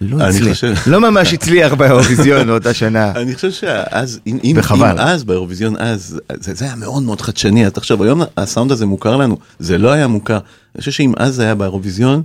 אני 0.00 0.24
הצליח, 0.28 0.48
חושב- 0.54 0.74
לא 0.86 1.00
ממש 1.00 1.32
הצליח 1.32 1.74
באירוויזיון 1.74 2.46
באותה 2.48 2.74
שנה. 2.74 3.12
אני 3.16 3.34
חושב 3.34 3.50
שאז, 3.50 4.20
אם, 4.26 4.38
אם, 4.44 4.52
וחבל. 4.58 4.90
אם 4.90 4.98
אז 4.98 5.24
באירוויזיון 5.24 5.74
אז, 5.78 6.20
זה, 6.40 6.54
זה 6.54 6.64
היה 6.64 6.74
מאוד 6.76 7.02
מאוד 7.02 7.20
חדשני, 7.20 7.66
אז 7.66 7.72
תחשוב, 7.72 8.02
היום 8.02 8.22
הסאונד 8.36 8.72
הזה 8.72 8.86
מוכר 8.86 9.16
לנו, 9.16 9.36
זה 9.58 9.78
לא 9.78 9.90
היה 9.92 10.06
מוכר. 10.06 10.38
אני 10.74 10.80
חושב 10.80 10.90
שאם 10.92 11.12
אז 11.16 11.34
זה 11.34 11.42
היה 11.42 11.54
באירוויזיון, 11.54 12.22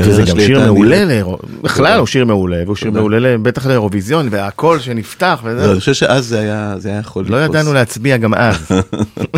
וזה 0.00 0.22
גם 0.22 0.40
שיר 0.40 0.60
מעולה, 0.72 1.22
בכלל 1.62 1.98
הוא 1.98 2.06
שיר 2.06 2.24
מעולה, 2.24 2.62
והוא 2.64 2.76
שיר. 2.76 2.90
מעולה 2.90 3.38
בטח 3.38 3.66
לאירוויזיון, 3.66 4.28
והקול 4.30 4.78
שנפתח 4.80 5.40
לא, 5.44 5.50
וזה. 5.50 5.70
אני 5.70 5.80
חושב 5.80 5.94
שאז 5.94 6.26
זה 6.26 6.40
היה 6.40 6.74
זה 6.78 6.90
יכול 6.90 7.24
לא 7.28 7.40
לתפוס. 7.40 7.56
ידענו 7.56 7.72
להצביע 7.72 8.16
גם 8.16 8.34
אז, 8.34 8.70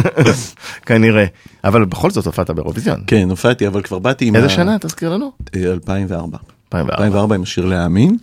כנראה. 0.86 1.24
אבל 1.64 1.84
בכל 1.84 2.10
זאת 2.10 2.26
הופעת 2.26 2.50
באירוויזיון. 2.50 3.00
כן, 3.06 3.30
הופעתי, 3.30 3.66
אבל 3.66 3.82
כבר 3.82 3.98
באתי 3.98 4.24
עם... 4.24 4.36
איזה 4.36 4.48
שנה, 4.48 4.78
תזכיר 4.78 5.10
לנו? 5.10 5.32
אה, 5.56 5.72
2004. 5.72 6.38
2004. 6.72 7.04
2004 7.04 7.34
עם 7.34 7.42
השיר 7.42 7.64
להאמין, 7.64 8.16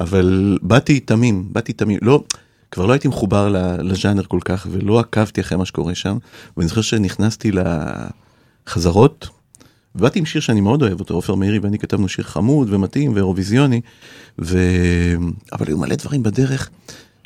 אבל 0.00 0.58
באתי 0.62 1.00
תמים, 1.00 1.44
באתי 1.52 1.72
תמים, 1.72 1.98
לא, 2.02 2.22
כבר 2.70 2.86
לא 2.86 2.92
הייתי 2.92 3.08
מחובר 3.08 3.48
לז'אנר 3.82 4.22
כל 4.22 4.38
כך, 4.44 4.66
ולא 4.70 5.00
עקבתי 5.00 5.40
אחרי 5.40 5.58
מה 5.58 5.64
שקורה 5.64 5.94
שם, 5.94 6.16
ואני 6.56 6.68
זוכר 6.68 6.80
שנכנסתי 6.80 7.50
לחזרות, 8.66 9.28
ובאתי 9.94 10.18
עם 10.18 10.26
שיר 10.26 10.40
שאני 10.40 10.60
מאוד 10.60 10.82
אוהב 10.82 11.00
אותו, 11.00 11.14
עופר 11.14 11.34
מאירי 11.34 11.58
ואני 11.58 11.78
כתבנו 11.78 12.08
שיר 12.08 12.24
חמוד 12.24 12.72
ומתאים 12.72 13.12
ואירוויזיוני, 13.14 13.80
ו... 14.38 14.58
אבל 15.52 15.66
היו 15.66 15.78
מלא 15.78 15.94
דברים 15.94 16.22
בדרך 16.22 16.70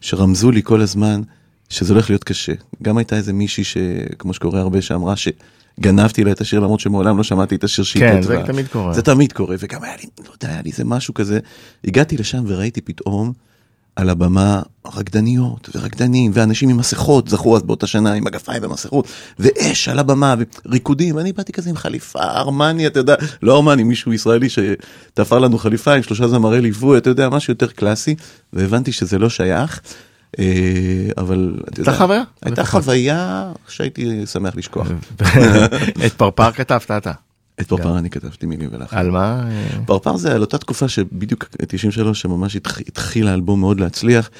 שרמזו 0.00 0.50
לי 0.50 0.62
כל 0.62 0.80
הזמן 0.80 1.22
שזה 1.68 1.92
הולך 1.92 2.10
להיות 2.10 2.24
קשה. 2.24 2.52
גם 2.82 2.98
הייתה 2.98 3.16
איזה 3.16 3.32
מישהי 3.32 3.64
שכמו 3.64 4.34
שקורה 4.34 4.60
הרבה 4.60 4.82
שאמרה 4.82 5.14
שגנבתי 5.16 6.24
לה 6.24 6.32
את 6.32 6.40
השיר 6.40 6.60
למרות 6.60 6.80
שמעולם 6.80 7.16
לא 7.16 7.22
שמעתי 7.22 7.54
את 7.54 7.64
השיר 7.64 7.84
שהיא 7.84 8.02
כן, 8.02 8.22
כתבה. 8.22 8.40
זה 8.40 8.52
תמיד 8.52 8.68
קורה. 8.68 8.92
זה 8.92 9.02
תמיד 9.02 9.32
קורה, 9.32 9.56
וגם 9.58 9.84
היה 9.84 9.94
לי, 9.96 10.08
לא 10.26 10.30
יודע, 10.32 10.48
היה 10.48 10.62
לי 10.62 10.70
איזה 10.70 10.84
משהו 10.84 11.14
כזה. 11.14 11.38
הגעתי 11.84 12.16
לשם 12.16 12.44
וראיתי 12.46 12.80
פתאום 12.80 13.32
על 13.96 14.10
הבמה 14.10 14.62
רקדניות 14.86 15.68
ורקדנים 15.74 16.30
ואנשים 16.34 16.68
עם 16.68 16.76
מסכות, 16.76 17.28
זכו 17.28 17.56
אז 17.56 17.62
באותה 17.62 17.86
שנה 17.86 18.12
עם 18.12 18.24
מגפיים 18.24 18.62
ומסכות, 18.64 19.08
ואש 19.38 19.88
על 19.88 19.98
הבמה 19.98 20.34
וריקודים, 20.66 21.16
ואני 21.16 21.32
באתי 21.32 21.52
כזה 21.52 21.70
עם 21.70 21.76
חליפה, 21.76 22.22
ארמני, 22.22 22.86
אתה 22.86 23.00
יודע, 23.00 23.14
לא 23.42 23.56
ארמני, 23.56 23.82
מישהו 23.82 24.12
ישראלי 24.12 24.48
שתפר 24.48 25.38
לנו 25.38 25.58
חליפה 25.58 25.94
עם 25.94 26.02
שלושה 26.02 26.28
זמרי 26.28 26.60
ליווי, 26.60 26.98
אתה 26.98 27.10
יודע, 27.10 27.28
משהו 27.28 27.50
יותר 27.50 27.66
קלאסי, 27.66 28.14
והבנתי 28.52 28.92
שזה 28.92 29.18
לא 29.18 29.28
שייך. 29.30 29.80
אה, 30.38 30.44
אבל 31.16 31.54
אתה 31.68 31.80
יודע, 31.80 31.92
חוויה? 31.92 32.22
הייתה. 32.42 32.64
חוויה 32.64 33.52
שהייתי 33.68 34.26
שמח 34.26 34.56
לשכוח. 34.56 34.86
את 36.06 36.12
פרפר 36.12 36.52
כתבת 36.52 36.90
אתה. 36.90 37.12
את 37.60 37.66
פרפר 37.66 37.98
אני 37.98 38.10
כתבתי 38.10 38.46
מילים 38.46 38.68
ולחן. 38.72 38.96
על 38.96 39.10
מה? 39.10 39.48
פרפר 39.86 40.16
זה 40.16 40.34
על 40.34 40.40
אותה 40.40 40.58
תקופה 40.58 40.88
שבדיוק 40.88 41.44
93 41.68 42.20
שממש 42.20 42.56
התח- 42.56 42.80
התחיל 42.88 43.28
האלבום 43.28 43.60
מאוד 43.60 43.80
להצליח 43.80 44.30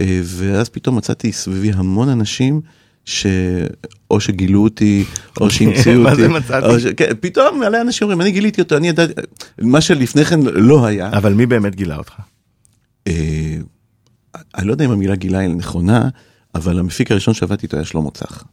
אה, 0.00 0.20
ואז 0.24 0.68
פתאום 0.68 0.96
מצאתי 0.96 1.32
סביבי 1.32 1.72
המון 1.72 2.08
אנשים 2.08 2.60
שאו 3.04 4.20
שגילו 4.20 4.62
אותי 4.62 5.04
או 5.40 5.50
שהמציאו 5.50 6.00
מה 6.02 6.10
אותי. 6.10 6.22
זה 6.22 6.28
מצאתי? 6.28 6.80
ש... 6.80 6.86
כן, 6.86 7.12
פתאום 7.20 7.58
מלא 7.60 7.80
אנשים 7.80 8.04
אומרים 8.04 8.20
אני 8.20 8.30
גיליתי 8.30 8.60
אותו 8.60 8.76
אני 8.76 8.88
ידעתי 8.88 9.12
מה 9.62 9.80
שלפני 9.80 10.24
כן 10.24 10.40
לא 10.42 10.86
היה. 10.86 11.10
אבל 11.12 11.32
מי 11.34 11.46
באמת 11.46 11.74
גילה 11.76 11.96
אותך? 11.96 12.12
אה, 13.06 13.56
אני 14.54 14.66
לא 14.66 14.72
יודע 14.72 14.84
אם 14.84 14.90
המילה 14.90 15.14
גילה 15.14 15.38
היא 15.38 15.48
נכונה 15.48 16.08
אבל 16.54 16.78
המפיק 16.78 17.10
הראשון 17.12 17.34
שעבדתי 17.34 17.66
איתו 17.66 17.76
היה 17.76 17.84
שלמה 17.84 18.10
צח. 18.10 18.44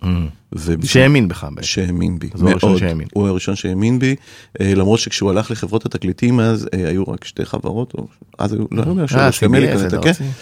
ובשביל- 0.54 0.86
שהאמין 0.88 1.28
בך 1.28 1.48
בעצם. 1.56 1.68
שהאמין 1.68 2.20
בי, 2.20 2.30
מאוד. 2.44 2.80
שהאמין. 2.80 3.08
הוא 3.14 3.28
הראשון 3.28 3.56
שהאמין 3.56 4.00
בי, 4.00 4.16
אה, 4.62 4.74
למרות 4.76 5.00
שכשהוא 5.00 5.30
הלך 5.30 5.52
לחברות 5.52 5.86
התקליטים 5.86 6.40
אז 6.40 6.68
אה, 6.74 6.88
היו 6.88 7.04
רק 7.04 7.24
שתי 7.24 7.46
חברות, 7.46 7.94
או 7.98 8.08
אז 8.38 8.54
היו, 8.54 8.64
לא 8.72 8.92
יודע, 8.92 9.08
שלוש. 9.08 9.40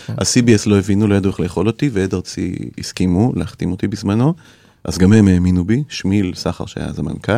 ה-CBS 0.07 0.69
לא 0.69 0.77
הבינו, 0.77 1.07
לא 1.07 1.15
ידעו 1.15 1.31
איך 1.31 1.39
לאכול 1.39 1.67
אותי, 1.67 1.89
ועד 1.93 2.13
ארצי 2.13 2.55
הסכימו 2.77 3.33
להחתים 3.35 3.71
אותי 3.71 3.87
בזמנו, 3.87 4.33
אז 4.83 4.97
גם 4.97 5.13
הם 5.13 5.27
האמינו 5.27 5.65
בי, 5.65 5.83
שמיל 5.89 6.31
סחר 6.35 6.65
שהיה 6.65 6.85
אז 6.87 6.99
המנכ"ל, 6.99 7.31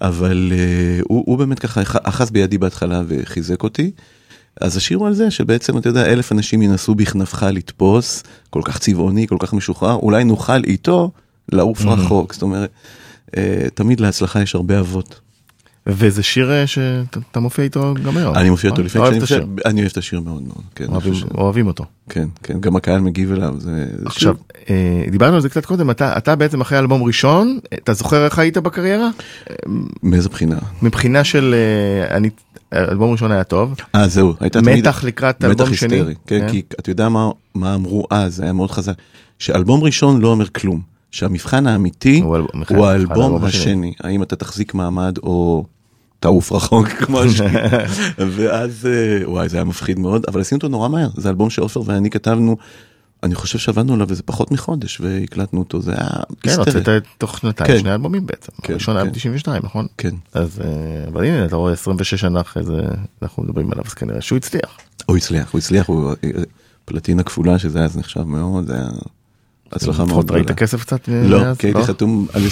אבל 0.00 0.52
אה, 0.54 0.58
הוא, 1.08 1.22
הוא 1.26 1.38
באמת 1.38 1.58
ככה 1.58 1.82
אח- 1.82 1.96
אחז 2.02 2.30
בידי 2.30 2.58
בהתחלה 2.58 3.02
וחיזק 3.08 3.62
אותי. 3.62 3.90
אז 4.60 4.76
השיר 4.76 4.98
הוא 4.98 5.06
על 5.06 5.14
זה 5.14 5.30
שבעצם 5.30 5.78
אתה 5.78 5.88
יודע 5.88 6.12
אלף 6.12 6.32
אנשים 6.32 6.62
ינסו 6.62 6.94
בכנפך 6.94 7.42
לתפוס 7.42 8.22
כל 8.50 8.60
כך 8.64 8.78
צבעוני 8.78 9.26
כל 9.26 9.36
כך 9.38 9.54
משוחרר 9.54 9.94
אולי 9.94 10.24
נוכל 10.24 10.64
איתו 10.64 11.10
לעוף 11.52 11.84
רחוק 11.84 12.32
זאת 12.32 12.42
אומרת 12.42 12.70
אה, 13.36 13.66
תמיד 13.74 14.00
להצלחה 14.00 14.42
יש 14.42 14.54
הרבה 14.54 14.80
אבות. 14.80 15.20
וזה 15.86 16.22
שיר 16.22 16.52
אה, 16.52 16.66
שאתה 16.66 17.40
מופיע 17.40 17.64
איתו 17.64 17.94
גם 18.04 18.16
היום. 18.16 18.34
אני 18.34 18.50
מופיע 18.50 18.70
אותו 18.70 18.82
נכון? 18.82 19.02
לפני 19.14 19.26
שאני 19.26 19.44
מופיע. 19.44 19.64
אני 19.70 19.80
אוהב 19.80 19.90
את 19.92 19.96
השיר 19.96 20.20
מאוד 20.20 20.42
מאוד. 20.42 20.62
כן, 20.74 20.84
אוהבים- 20.88 21.14
ש- 21.14 21.24
אוהבים 21.34 21.66
אותו. 21.66 21.84
כן, 22.08 22.28
כן, 22.42 22.60
גם 22.60 22.76
הקהל 22.76 23.00
מגיב 23.00 23.32
אליו. 23.32 23.54
זה 23.58 23.86
עכשיו, 24.06 24.34
אה, 24.70 25.04
דיברנו 25.10 25.34
על 25.34 25.40
זה 25.42 25.48
קצת 25.48 25.66
קודם, 25.66 25.90
אתה 25.90 26.16
אתה 26.16 26.36
בעצם 26.36 26.60
אחרי 26.60 26.78
אלבום 26.78 27.02
ראשון, 27.02 27.58
אתה 27.74 27.92
זוכר 27.92 28.24
איך 28.24 28.38
היית 28.38 28.58
בקריירה? 28.58 29.08
מאיזה 30.02 30.28
בחינה? 30.28 30.58
מבחינה 30.82 31.24
של, 31.24 31.54
אה, 32.10 32.16
אני, 32.16 32.30
אלבום 32.74 33.12
ראשון 33.12 33.32
היה 33.32 33.44
טוב, 33.44 33.74
אה 33.94 34.08
זהו, 34.08 34.34
הייתה 34.40 34.60
תמיד... 34.60 34.78
מתח 34.78 35.04
לקראת 35.04 35.44
מתח 35.44 35.60
אלבום 35.62 35.74
שני. 35.74 35.94
היסטרי, 35.96 36.14
כן, 36.26 36.40
כן. 36.40 36.48
כי 36.48 36.62
אתה 36.80 36.90
יודע 36.90 37.08
מה, 37.08 37.30
מה 37.54 37.74
אמרו 37.74 38.06
אז, 38.10 38.40
היה 38.40 38.52
מאוד 38.52 38.70
חזק, 38.70 38.92
שאלבום 39.38 39.82
ראשון 39.82 40.20
לא 40.20 40.28
אומר 40.28 40.48
כלום, 40.48 40.80
שהמבחן 41.10 41.66
האמיתי 41.66 42.20
הוא 42.20 42.36
הוא 42.68 42.86
האלבום. 42.86 43.44
השני, 43.44 43.92
האם 44.00 44.22
אתה 44.22 44.36
תחזיק 44.36 44.74
מעמד 44.74 45.18
או 45.18 45.64
תעוף 46.24 46.52
רחוק 46.52 46.88
כמו 47.06 47.20
השני, 47.20 47.46
ואז 48.18 48.86
אה, 48.86 49.30
וואי 49.30 49.48
זה 49.48 49.56
היה 49.56 49.64
מפחיד 49.64 49.98
מאוד, 49.98 50.24
אבל 50.28 50.40
עשינו 50.40 50.56
אותו 50.56 50.68
נורא 50.68 50.88
מהר, 50.88 51.08
זה 51.16 51.28
אלבום 51.28 51.50
שעופר 51.50 51.82
ואני 51.86 52.10
כתבנו, 52.10 52.56
אני 53.22 53.34
חושב 53.34 53.58
שעבדנו 53.58 53.94
עליו 53.94 54.10
איזה 54.10 54.22
פחות 54.22 54.50
מחודש 54.50 55.00
והקלטנו 55.00 55.58
אותו, 55.58 55.82
זה 55.82 55.92
היה 55.92 56.08
כן. 56.42 56.54
הוצאת 56.58 57.02
תוך 57.18 57.38
שנתיים 57.38 57.70
כן. 57.70 57.78
שני 57.78 57.92
אלבומים 57.92 58.26
בעצם, 58.26 58.52
כן, 58.62 58.72
הראשון 58.72 58.96
היה 58.96 59.06
כן. 59.06 59.12
ב-92 59.12 59.66
נכון? 59.66 59.86
כן, 59.98 60.14
אז 60.34 60.60
אה, 60.60 61.08
אבל 61.08 61.24
הנה 61.24 61.44
אתה 61.44 61.56
רואה 61.56 61.72
26 61.72 62.14
שנה 62.14 62.40
אחרי 62.40 62.62
זה 62.62 62.80
אנחנו 63.22 63.42
מדברים 63.42 63.72
עליו 63.72 63.84
אז 63.86 63.94
כנראה 63.94 64.20
שהוא 64.20 64.36
הצליח. 64.36 64.78
הוא 65.06 65.16
הצליח, 65.16 65.52
הוא 65.52 65.58
הצליח, 65.58 65.88
הוא 65.88 66.10
אה, 66.24 66.30
פלטינה 66.84 67.22
כפולה 67.22 67.58
שזה 67.58 67.84
אז 67.84 67.96
נחשב 67.96 68.22
מאוד, 68.22 68.66
זה 68.66 68.74
היה 68.74 68.88
הצלחה 69.72 70.04
מאוד 70.04 70.24
לפחות 70.24 70.30
ראית 70.30 70.44
גדולה. 70.44 70.58
כסף 70.58 70.80
קצת? 70.80 71.08
לא? 71.08 71.54
כי 71.54 71.66
הייתי 71.66 71.82
חתום 71.82 72.26
על 72.32 72.42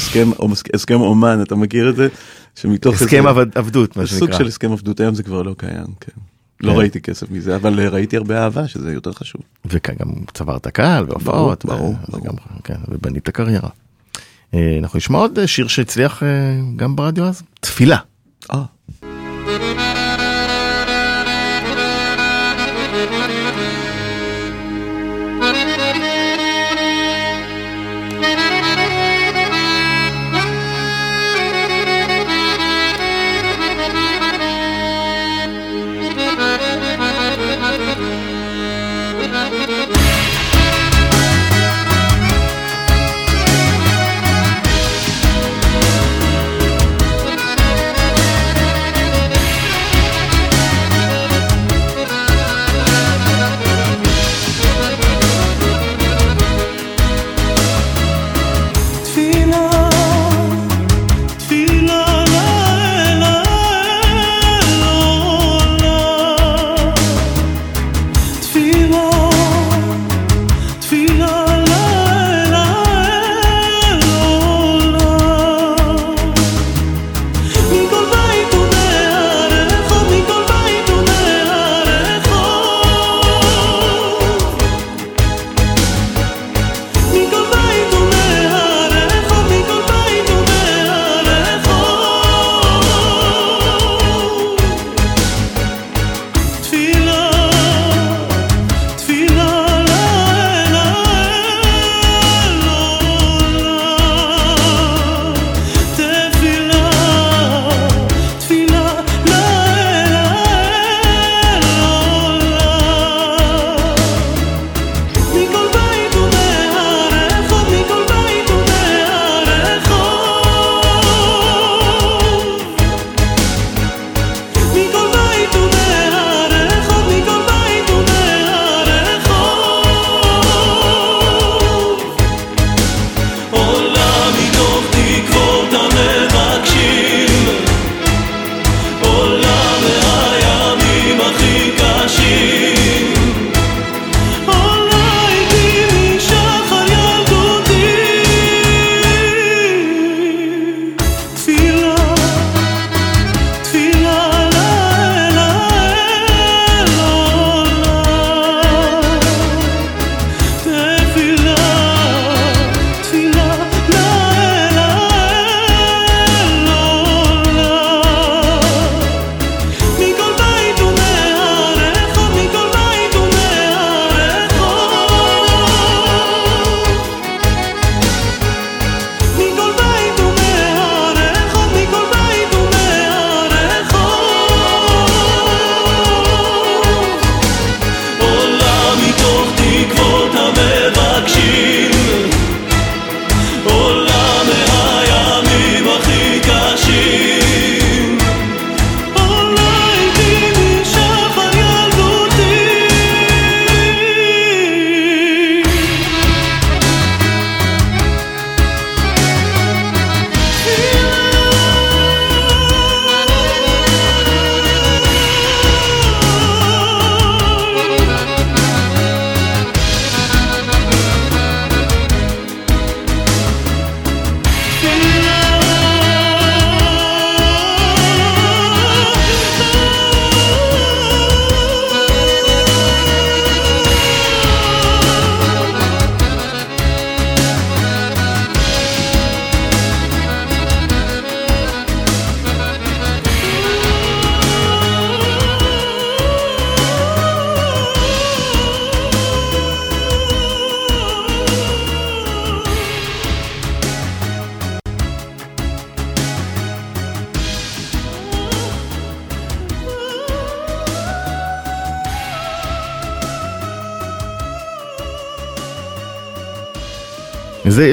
הסכם 0.75 1.01
אומן, 1.01 1.43
אתה 1.43 1.55
מכיר 1.55 1.91
את 1.91 1.97
זה? 1.97 2.09
שמתוך 2.57 2.95
הסכם 2.95 3.17
איזה- 3.17 3.29
עבד- 3.29 3.59
עבדות 3.59 3.97
מה 3.97 4.07
סוג 4.07 4.19
שנקרא. 4.19 4.39
של 4.39 4.47
הסכם 4.47 4.73
עבדות, 4.73 5.01
היום 5.01 5.15
זה 5.15 5.23
כבר 5.23 5.43
לא 5.43 5.55
קיים, 5.59 5.87
כן. 6.01 6.13
לא 6.61 6.73
כן. 6.73 6.79
ראיתי 6.79 7.01
כסף 7.01 7.31
מזה, 7.31 7.57
אבל 7.57 7.81
אה, 7.81 7.89
ראיתי 7.89 8.17
הרבה 8.17 8.43
אהבה, 8.45 8.69
שזה 8.69 8.93
יותר 8.93 9.13
חשוב. 9.13 9.41
וגם 9.65 10.07
צברת 10.35 10.67
קהל 10.69 11.05
והופעות, 11.09 11.65
ברור, 11.65 11.95
ברור, 12.09 12.35
כן, 12.65 12.77
ובנית 12.89 13.29
קריירה. 13.29 13.69
אה, 14.55 14.77
אנחנו 14.79 14.97
נשמע 14.97 15.19
עוד 15.19 15.39
אה, 15.39 15.47
שיר 15.47 15.67
שהצליח 15.69 16.23
גם 16.77 16.97
ברדיו 16.97 17.25
אז, 17.25 17.43
תפילה. 17.61 17.99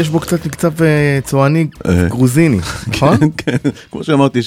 יש 0.10 0.14
בו 0.14 0.20
קצת 0.20 0.46
מקצב 0.46 0.82
אה, 0.84 1.20
צועני 1.24 1.68
אה. 1.86 2.08
גרוזיני, 2.08 2.60
נכון? 2.88 3.18
כן, 3.18 3.28
כן, 3.38 3.70
כמו 3.92 4.04
שאמרתי, 4.04 4.40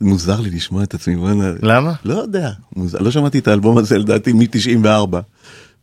מוזר 0.00 0.40
לי 0.40 0.50
לשמוע 0.50 0.82
את 0.82 0.94
עצמי, 0.94 1.16
למה? 1.62 1.92
לא 2.04 2.14
יודע, 2.14 2.50
לא 3.00 3.10
שמעתי 3.10 3.38
את 3.38 3.48
האלבום 3.48 3.78
הזה 3.78 3.98
לדעתי 3.98 4.32
מ-94, 4.32 5.16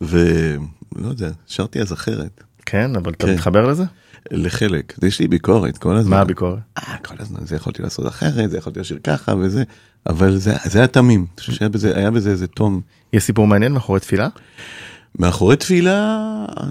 ולא 0.01 1.09
יודע, 1.09 1.29
שרתי 1.47 1.81
אז 1.81 1.93
אחרת, 1.93 2.43
כן, 2.65 2.95
אבל 2.95 3.11
אתה 3.11 3.27
כן. 3.27 3.33
מתחבר 3.33 3.65
לזה? 3.65 3.83
לחלק, 4.31 4.93
יש 5.03 5.19
לי 5.19 5.27
ביקורת 5.27 5.77
כל 5.77 5.95
הזמן. 5.95 6.11
מה 6.11 6.21
הביקורת? 6.21 6.59
אה, 6.77 6.97
כל 6.97 7.15
הזמן, 7.19 7.39
זה 7.45 7.55
יכולתי 7.55 7.81
לעשות 7.81 8.07
אחרת, 8.07 8.51
זה 8.51 8.57
יכולתי 8.57 8.79
לשיר 8.79 8.99
ככה 9.03 9.33
וזה, 9.39 9.63
אבל 10.09 10.37
זה, 10.37 10.53
היה 10.73 10.87
תמים, 10.87 11.25
היה 11.95 12.11
בזה 12.11 12.29
איזה 12.29 12.47
תום. 12.47 12.81
יש 13.13 13.23
סיפור 13.23 13.47
מעניין 13.47 13.71
מאחורי 13.71 13.99
תפילה? 13.99 14.27
מאחורי 15.19 15.55
תפילה, 15.55 16.25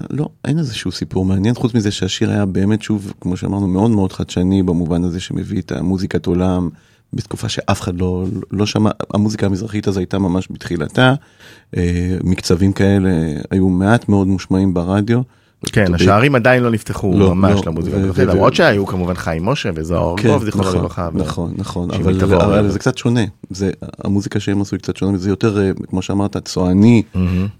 לא, 0.09 0.29
אין 0.45 0.59
איזשהו 0.59 0.91
סיפור 0.91 1.25
מעניין, 1.25 1.55
חוץ 1.55 1.73
מזה 1.73 1.91
שהשיר 1.91 2.31
היה 2.31 2.45
באמת, 2.45 2.81
שוב, 2.81 3.13
כמו 3.21 3.37
שאמרנו, 3.37 3.67
מאוד 3.67 3.91
מאוד 3.91 4.13
חדשני 4.13 4.63
במובן 4.63 5.03
הזה 5.03 5.19
שמביא 5.19 5.61
את 5.61 5.71
המוזיקת 5.71 6.25
עולם, 6.25 6.69
בתקופה 7.13 7.49
שאף 7.49 7.81
אחד 7.81 7.99
לא, 7.99 8.25
לא 8.51 8.65
שמע, 8.65 8.89
המוזיקה 9.13 9.45
המזרחית 9.45 9.87
הזו 9.87 9.99
הייתה 9.99 10.19
ממש 10.19 10.47
בתחילתה, 10.51 11.13
אה, 11.77 12.17
מקצבים 12.23 12.73
כאלה 12.73 13.09
היו 13.51 13.69
מעט 13.69 14.09
מאוד 14.09 14.27
מושמעים 14.27 14.73
ברדיו. 14.73 15.21
כן, 15.65 15.93
השערים 15.93 16.35
עדיין 16.35 16.63
לא 16.63 16.71
נפתחו 16.71 17.13
לא, 17.19 17.35
ממש 17.35 17.55
לא, 17.55 17.61
למוזיקה 17.65 17.97
המזרחית, 17.97 18.27
ו- 18.27 18.31
למרות 18.31 18.55
שהיו 18.55 18.85
כמובן 18.85 19.13
חיים 19.13 19.45
משה 19.45 19.69
וזוהר 19.75 20.15
ארגוב, 20.19 20.43
זיכרונו 20.45 20.67
נכון, 20.67 20.79
לברכה. 20.79 21.09
נכון, 21.13 21.53
נכון, 21.57 21.91
אבל, 21.91 22.13
מתבור. 22.13 22.43
אבל 22.43 22.69
זה 22.69 22.79
קצת 22.79 22.97
שונה, 22.97 23.23
זה, 23.49 23.71
המוזיקה 24.03 24.39
שהם 24.39 24.61
עשו 24.61 24.75
היא 24.75 24.81
קצת 24.81 24.97
שונה, 24.97 25.13
וזה 25.13 25.29
יותר, 25.29 25.61
אה, 25.61 25.71
כמו 25.89 26.01
שאמרת, 26.01 26.37
צועני, 26.37 27.03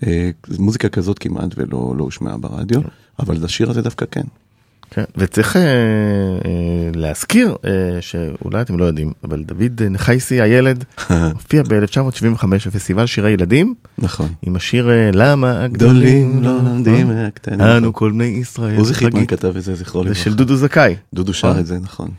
אה, 0.08 0.30
מוזיקה 0.60 0.90
כזאת 0.90 1.20
כמעט 1.20 1.50
ולא 1.58 1.94
לא 1.98 2.04
הושמעה 2.04 2.38
ברדיו, 2.38 2.82
אבל 3.20 3.46
השיר 3.46 3.70
הזה 3.70 3.82
דווקא 3.82 4.06
כן. 4.12 4.24
כן, 4.90 5.04
וצריך 5.18 5.56
אה, 5.56 5.62
אה, 5.62 5.68
להזכיר 6.96 7.56
אה, 7.66 7.72
שאולי 8.02 8.62
אתם 8.62 8.78
לא 8.78 8.86
יודעים, 8.86 9.12
אבל 9.24 9.44
דוד 9.44 9.82
אה, 9.82 9.90
נחייסי 9.90 10.42
הילד 10.42 10.84
הופיע 11.34 11.64
ב-1975 11.64 12.46
בפסטיבל 12.68 13.06
שירי 13.06 13.32
ילדים 13.32 13.74
נכון. 13.98 14.28
עם 14.42 14.56
השיר 14.56 14.90
אה, 14.90 15.10
למה 15.14 15.64
הגדולים 15.64 16.32
גדולים 16.32 16.44
לא 16.44 16.64
לומדים 16.64 17.08
מהקטנים. 17.08 17.62
אנו 17.62 17.94
כל 17.94 18.12
בני 18.12 18.24
ישראל. 18.24 18.78
עוזי 18.78 18.94
חיטמן. 18.94 19.26
כתב 19.26 19.58
את 19.58 19.64
זה, 19.64 19.76
זכרו 19.76 20.04
זה 20.04 20.10
לברכה. 20.10 20.24
של 20.24 20.34
דודו 20.34 20.56
זכאי. 20.56 20.96
דודו 21.14 21.34
שר 21.34 21.60
את 21.60 21.66
זה, 21.66 21.80
נכון. 21.80 22.10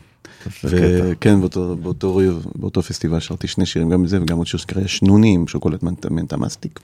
וכן, 0.63 1.39
באותו, 1.39 1.75
באותו, 1.75 2.19
באותו 2.55 2.81
פסטיבל 2.81 3.19
שרתי 3.19 3.47
שני 3.47 3.65
שירים, 3.65 3.89
גם 3.89 4.07
זה 4.07 4.21
וגם 4.21 4.37
עוד 4.37 4.47
שיר 4.47 4.59
שקרא 4.59 4.87
שנוני 4.87 5.33
עם 5.33 5.47
שוקולד 5.47 5.79
מנט- 5.83 6.09
מנטה 6.11 6.37
מסטיק. 6.37 6.79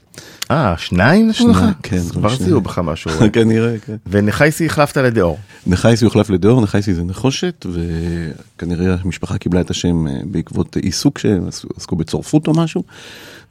אה, 0.52 0.78
שניים 0.78 1.28
נתנו 1.30 1.48
לך? 1.50 1.58
שניים, 1.58 1.74
כן, 1.84 2.00
כבר. 2.12 2.36
זיהו 2.36 2.62
בך 2.62 2.80
משהו. 2.80 3.12
כנראה, 3.34 3.80
כן. 3.80 3.96
ונחייסי 4.08 4.66
החלפת 4.66 4.98
לדאור. 4.98 5.38
נחייסי 5.68 6.06
הוחלף 6.06 6.30
לדאור, 6.30 6.62
נחייסי 6.62 6.94
זה 6.94 7.04
נחושת, 7.04 7.66
וכנראה 7.72 8.96
המשפחה 9.04 9.38
קיבלה 9.38 9.62
את 9.62 9.70
השם 9.70 10.08
אה, 10.08 10.14
בעקבות 10.26 10.76
עיסוק 10.76 11.18
שהם 11.18 11.48
עסקו 11.78 11.96
בצורפות 11.96 12.48
או 12.48 12.54
משהו, 12.54 12.84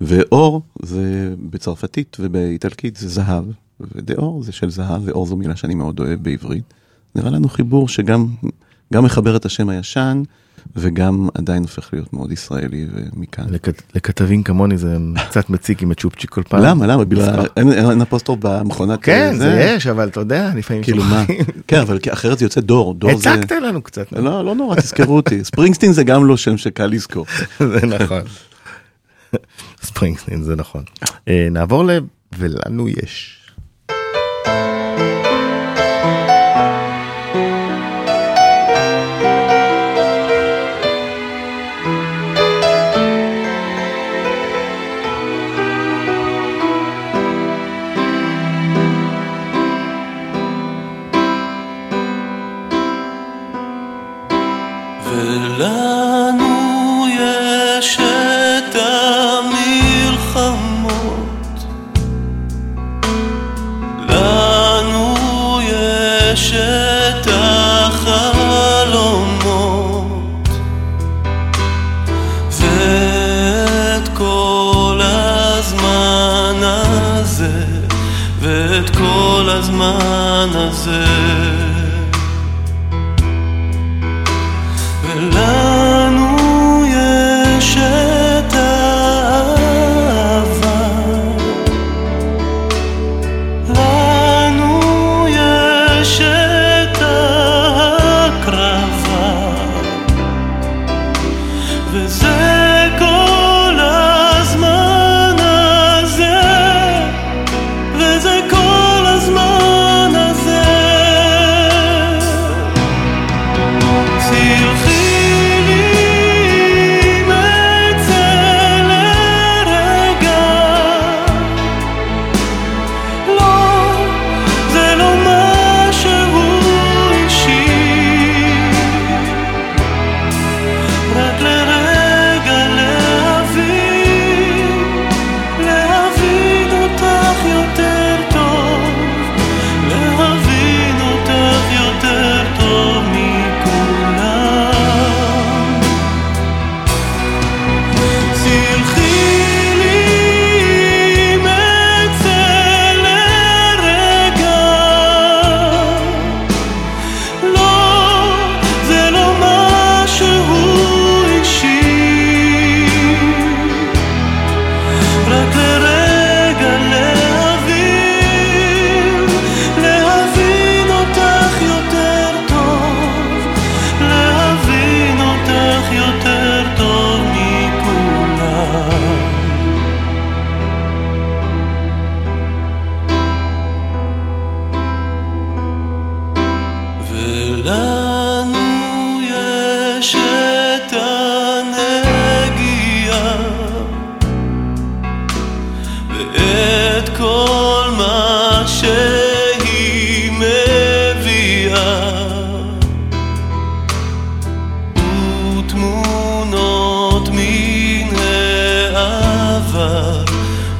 ואור 0.00 0.62
זה 0.82 1.02
בצרפתית 1.50 2.16
ובאיטלקית 2.20 2.96
זה 2.96 3.08
זהב, 3.08 3.44
ודאור 3.80 4.42
זה 4.42 4.52
של 4.52 4.70
זהב, 4.70 5.02
ואור 5.04 5.26
זו 5.26 5.36
מילה 5.36 5.56
שאני 5.56 5.74
מאוד 5.74 6.00
אוהב 6.00 6.22
בעברית. 6.22 6.64
נראה 7.14 7.30
לנו 7.30 7.48
חיבור 7.48 7.88
שגם 7.88 8.26
גם 8.92 9.04
מחבר 9.04 9.36
את 9.36 9.44
השם 9.44 9.68
הישן, 9.68 10.22
וגם 10.76 11.28
עדיין 11.34 11.62
הופך 11.62 11.88
להיות 11.92 12.12
מאוד 12.12 12.32
ישראלי 12.32 12.86
ומכאן. 12.92 13.44
לכת- 13.48 13.82
לכתבים 13.94 14.42
כמוני 14.42 14.78
זה 14.78 14.96
קצת 15.28 15.50
מציק 15.50 15.82
עם 15.82 15.90
הצ'ופצ'יק 15.90 16.30
כל 16.30 16.42
פעם. 16.42 16.62
למה, 16.62 16.86
למה? 16.86 17.04
בגלל. 17.04 17.46
אין- 17.56 18.02
אפוסטרופ 18.02 18.38
במכונת... 18.42 18.98
כן, 19.02 19.28
אה, 19.32 19.36
זה 19.38 19.72
יש, 19.76 19.86
אבל 19.86 20.08
אתה 20.08 20.20
יודע, 20.20 20.50
לפעמים 20.56 20.82
כאילו 20.82 21.04
מה? 21.04 21.24
כן, 21.66 21.80
אבל 21.80 21.98
אחרת 22.12 22.38
זה 22.38 22.44
יוצא 22.44 22.60
דור, 22.60 22.94
דור 22.94 23.16
זה... 23.18 23.32
הצגת 23.32 23.52
לנו 23.52 23.82
קצת. 23.82 24.12
לא, 24.12 24.44
לא 24.44 24.54
נורא, 24.54 24.76
תזכרו 24.76 25.16
אותי. 25.16 25.44
ספרינגסטין 25.44 25.92
זה 25.92 26.04
גם 26.04 26.26
לא 26.26 26.36
שם 26.36 26.56
שקל 26.56 26.86
לזכור. 26.86 27.26
זה 27.58 27.86
נכון. 27.86 28.22
ספרינגסטין, 29.86 30.42
זה 30.42 30.56
נכון. 30.56 30.82
אה, 31.28 31.48
נעבור 31.50 31.84
ל... 31.84 31.90
ולנו 32.38 32.88
יש. 32.88 33.38
ולנו 55.12 57.06
יש 57.08 57.98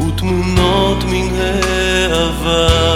ותמונות 0.00 1.04
מן 1.04 1.28
העבר. 1.40 2.91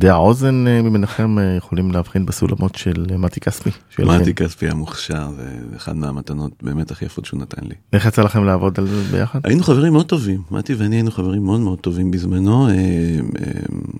חדי 0.00 0.08
האוזן 0.08 0.66
אה, 0.66 0.82
מבינכם 0.82 1.38
אה, 1.38 1.54
יכולים 1.56 1.92
להבחין 1.92 2.26
בסולמות 2.26 2.74
של 2.74 3.06
אה, 3.10 3.16
מתי 3.16 3.40
כספי. 3.40 3.70
מתי 3.98 4.34
כספי 4.34 4.68
המוכשר, 4.68 5.28
זה 5.36 5.76
אחד 5.76 5.96
מהמתנות 5.96 6.52
באמת 6.62 6.90
הכי 6.90 7.04
יפות 7.04 7.24
שהוא 7.24 7.40
נתן 7.40 7.66
לי. 7.66 7.74
איך 7.92 8.06
יצא 8.06 8.22
לכם 8.22 8.44
לעבוד 8.44 8.78
על 8.78 8.86
זה 8.86 9.02
ביחד? 9.12 9.40
היינו 9.44 9.62
חברים 9.62 9.92
מאוד 9.92 10.06
טובים, 10.06 10.42
מתי 10.50 10.74
ואני 10.74 10.96
היינו 10.96 11.10
חברים 11.10 11.44
מאוד 11.44 11.60
מאוד 11.60 11.78
טובים 11.78 12.10
בזמנו, 12.10 12.68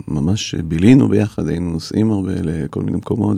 ממש 0.08 0.54
בילינו 0.54 1.08
ביחד, 1.08 1.48
היינו 1.48 1.70
נוסעים 1.70 2.10
הרבה 2.10 2.32
לכל 2.42 2.82
מיני 2.82 2.96
מקומות 2.96 3.36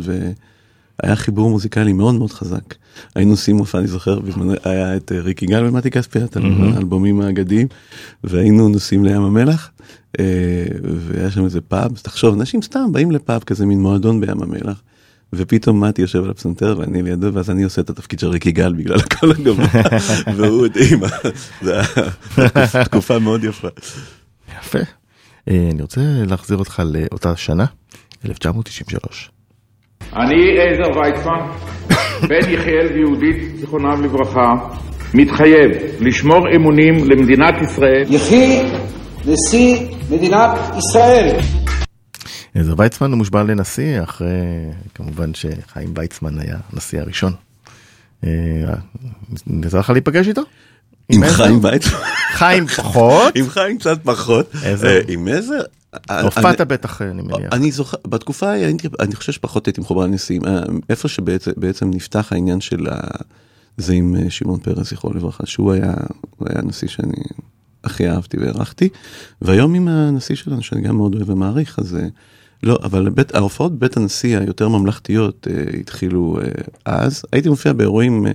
והיה 1.03 1.17
חיבור 1.17 1.51
מוזיקלי 1.51 1.93
מאוד 1.93 2.15
מאוד 2.15 2.33
חזק. 2.33 2.75
היינו 3.15 3.31
עושים 3.31 3.57
מופע, 3.57 3.79
אני 3.79 3.87
זוכר, 3.87 4.21
היה 4.65 4.97
את 4.97 5.13
אה, 5.13 5.21
ריק 5.21 5.43
יגאל 5.43 5.65
ומתי 5.65 5.91
כספי, 5.91 6.25
את 6.25 6.37
האלבומים 6.37 7.21
האגדיים, 7.21 7.67
והיינו 8.25 8.69
נוסעים 8.69 9.05
לים 9.05 9.23
המלח, 9.23 9.71
אה, 10.21 10.25
והיה 10.83 11.31
שם 11.31 11.45
איזה 11.45 11.61
פאב, 11.61 11.93
אז 11.97 12.03
תחשוב, 12.03 12.35
אנשים 12.35 12.63
סתם 12.63 12.93
באים 12.93 13.11
לפאב 13.11 13.43
כזה 13.43 13.67
מין 13.67 13.83
מועדון 13.83 14.21
בים 14.21 14.43
המלח. 14.43 14.83
ופתאום 15.33 15.85
מתי 15.85 16.03
יושב 16.03 16.25
על 16.25 16.31
הפסנתר 16.31 16.77
ואני 16.79 17.03
לידו 17.03 17.35
ואז 17.35 17.51
אני 17.51 17.63
עושה 17.63 17.81
את 17.81 17.91
התפקיד 17.91 18.19
של 18.19 18.29
ריק 18.29 18.47
יגאל 18.47 18.73
בגלל 18.73 18.99
הקול 19.05 19.31
הגבוה 19.31 19.67
והוא 20.37 20.67
את 20.67 20.77
אימא, 20.77 21.09
זה 21.63 21.81
היה 21.81 22.85
תקופה 22.85 23.19
מאוד 23.19 23.45
יפה. 23.45 23.69
יפה. 24.59 24.79
אה, 25.49 25.69
אני 25.73 25.83
רוצה 25.83 26.01
להחזיר 26.27 26.57
אותך 26.57 26.83
לאותה 26.87 27.37
שנה, 27.37 27.65
1993. 28.25 29.31
אני 30.17 30.59
עזר 30.59 30.99
ויצמן, 30.99 31.41
בן 32.29 32.51
יחיאל 32.51 32.87
ויהודית, 32.95 33.57
זיכרונם 33.61 34.05
לברכה, 34.05 34.55
מתחייב 35.15 35.71
לשמור 36.01 36.47
אמונים 36.57 36.95
למדינת 37.11 37.55
ישראל 37.65 38.05
יחי 38.09 38.63
נשיא 39.27 39.77
מדינת 40.11 40.51
ישראל. 40.79 41.37
עזר 42.55 42.75
ויצמן 42.79 43.11
הוא 43.11 43.19
מושבע 43.19 43.43
לנשיא, 43.43 44.03
אחרי 44.03 44.29
כמובן 44.95 45.31
שחיים 45.35 45.95
ויצמן 45.97 46.39
היה 46.39 46.57
הנשיא 46.73 47.01
הראשון. 47.01 47.33
אה, 48.25 48.31
יצא 49.65 49.79
לך 49.79 49.91
להיפגש 49.91 50.29
איתו? 50.29 50.43
עם? 51.09 51.25
חיים 51.27 51.65
ויצמן, 51.65 51.99
חיים 52.33 52.67
פחות? 52.67 53.37
עם 53.37 53.49
חיים 53.49 53.79
קצת 53.79 53.99
פחות. 54.05 54.53
אה, 54.65 55.01
עם 55.09 55.29
עזר. 55.29 55.61
הופעת 56.23 56.61
בטח, 56.61 57.03
אני 57.03 57.23
מניח. 57.23 57.53
אני 57.53 57.71
זוכר, 57.73 57.97
בתקופה 58.07 58.51
ההיא 58.51 58.77
אני 59.01 59.15
חושב 59.15 59.33
שפחות 59.33 59.67
הייתי 59.67 59.81
מחובר 59.81 60.05
לנשיאים, 60.05 60.45
אה, 60.45 60.63
איפה 60.89 61.09
שבעצם 61.09 61.51
בעצם 61.57 61.91
נפתח 61.91 62.33
העניין 62.33 62.61
של 62.61 62.87
ה... 62.91 63.01
זה 63.77 63.93
עם 63.93 64.17
אה, 64.17 64.31
שמעון 64.31 64.61
פרס, 64.61 64.91
זכרו 64.91 65.13
לברכה, 65.13 65.47
שהוא 65.47 65.73
היה, 65.73 65.95
היה 66.41 66.59
הנשיא 66.59 66.89
שאני 66.89 67.23
הכי 67.85 68.09
אהבתי 68.09 68.37
והערכתי, 68.37 68.89
והיום 69.43 69.75
עם 69.75 69.89
הנשיא 69.89 70.35
שלנו, 70.35 70.63
שאני 70.63 70.81
גם 70.81 70.97
מאוד 70.97 71.15
אוהב 71.15 71.29
ומעריך, 71.31 71.79
אז 71.79 71.95
אה, 71.97 72.07
לא, 72.63 72.79
אבל 72.83 73.09
בית, 73.09 73.35
ההופעות 73.35 73.79
בית 73.79 73.97
הנשיא 73.97 74.39
היותר 74.39 74.69
ממלכתיות 74.69 75.47
אה, 75.51 75.79
התחילו 75.81 76.39
אה, 76.43 76.49
אז, 76.85 77.23
הייתי 77.33 77.49
מופיע 77.49 77.73
באירועים 77.73 78.27
אה, 78.27 78.33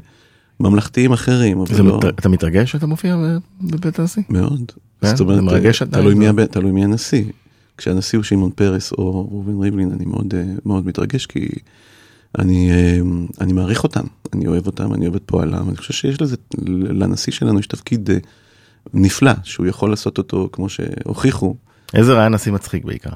ממלכתיים 0.60 1.12
אחרים, 1.12 1.60
אבל 1.60 1.82
לא... 1.86 1.98
מת- 1.98 2.06
אתה 2.06 2.30
מתרגש 2.30 2.72
שאתה 2.72 2.88
מופיע 2.88 3.18
בבית 3.62 4.00
הנשיא? 4.00 4.24
מאוד. 4.30 4.72
כן? 5.02 5.08
זאת 5.08 5.20
אומרת, 5.20 5.44
תלוי 6.52 6.72
מי 6.72 6.84
הנשיא. 6.84 7.24
כשהנשיא 7.78 8.18
הוא 8.18 8.24
שמעון 8.24 8.52
פרס 8.56 8.92
או 8.92 9.28
ראובן 9.32 9.62
ריבלין, 9.62 9.92
אני 9.92 10.06
מאוד, 10.06 10.34
אה, 10.36 10.44
מאוד 10.66 10.88
מתרגש, 10.88 11.26
כי 11.26 11.48
אני, 12.40 12.72
אה, 12.72 13.00
אני 13.42 13.54
מעריך 13.54 13.84
אותם, 13.84 14.06
אני 14.34 14.48
אוהב 14.48 14.68
אותם, 14.68 14.94
אני 14.94 15.06
אוהב 15.06 15.16
את 15.16 15.22
פועלם, 15.26 15.70
אני 15.70 15.78
חושב 15.78 15.94
שיש 15.94 16.22
לזה, 16.22 16.36
לנשיא 16.68 17.34
שלנו 17.34 17.60
יש 17.60 17.68
תפקיד 17.68 18.12
אה, 18.12 18.18
נפלא, 18.94 19.32
שהוא 19.44 19.68
יכול 19.68 19.90
לעשות 19.90 20.18
אותו 20.18 20.50
כמו 20.52 20.70
שהוכיחו. 20.70 21.56
עזר 21.94 22.20
היה 22.20 22.30
נשיא 22.30 22.52
מצחיק 22.52 22.86
בעיקר. 22.86 23.10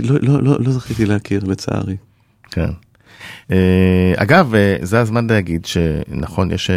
לא, 0.00 0.16
לא, 0.22 0.42
לא, 0.42 0.56
לא 0.60 0.72
זכיתי 0.72 1.06
להכיר, 1.06 1.44
לצערי. 1.44 1.96
כן. 2.50 2.70
אגב, 4.16 4.52
זה 4.82 5.00
הזמן 5.00 5.26
להגיד 5.26 5.64
שנכון, 5.64 6.50
יש 6.50 6.70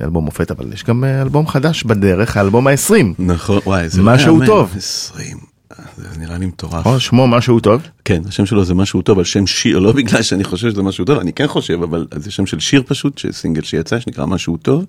אלבום 0.00 0.24
מופת, 0.24 0.50
אבל 0.50 0.72
יש 0.72 0.84
גם 0.84 1.04
אלבום 1.04 1.46
חדש 1.46 1.84
בדרך, 1.84 2.36
האלבום 2.36 2.66
ה-20. 2.66 2.92
נכון, 3.18 3.60
וואי, 3.66 3.88
זה 3.88 4.02
משהו 4.02 4.40
לא 4.40 4.46
טוב. 4.46 4.74
20. 4.76 5.49
זה 5.96 6.08
נראה 6.18 6.38
לי 6.38 6.46
מטורף. 6.46 6.86
או 6.86 7.00
שמו 7.00 7.28
משהו 7.28 7.60
טוב. 7.60 7.82
כן, 8.04 8.22
השם 8.28 8.46
שלו 8.46 8.64
זה 8.64 8.74
משהו 8.74 9.02
טוב, 9.02 9.18
על 9.18 9.24
שם 9.24 9.46
שיר, 9.46 9.78
לא 9.78 9.92
בגלל 9.92 10.22
שאני 10.22 10.44
חושב 10.44 10.70
שזה 10.70 10.82
משהו 10.82 11.04
טוב, 11.04 11.18
אני 11.18 11.32
כן 11.32 11.46
חושב, 11.46 11.82
אבל 11.82 12.06
זה 12.16 12.30
שם 12.30 12.46
של 12.46 12.60
שיר 12.60 12.82
פשוט, 12.86 13.18
שסינגל 13.18 13.62
שיצא, 13.62 14.00
שנקרא 14.00 14.26
משהו 14.26 14.56
טוב, 14.56 14.84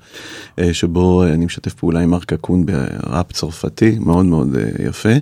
אה, 0.60 0.74
שבו 0.74 1.24
אני 1.24 1.46
משתף 1.46 1.74
פעולה 1.74 2.00
עם 2.00 2.10
מרק 2.10 2.26
קקון 2.26 2.66
בראפ 2.66 3.32
צרפתי, 3.32 3.98
מאוד 4.00 4.26
מאוד 4.26 4.56
אה, 4.56 4.88
יפה. 4.88 5.14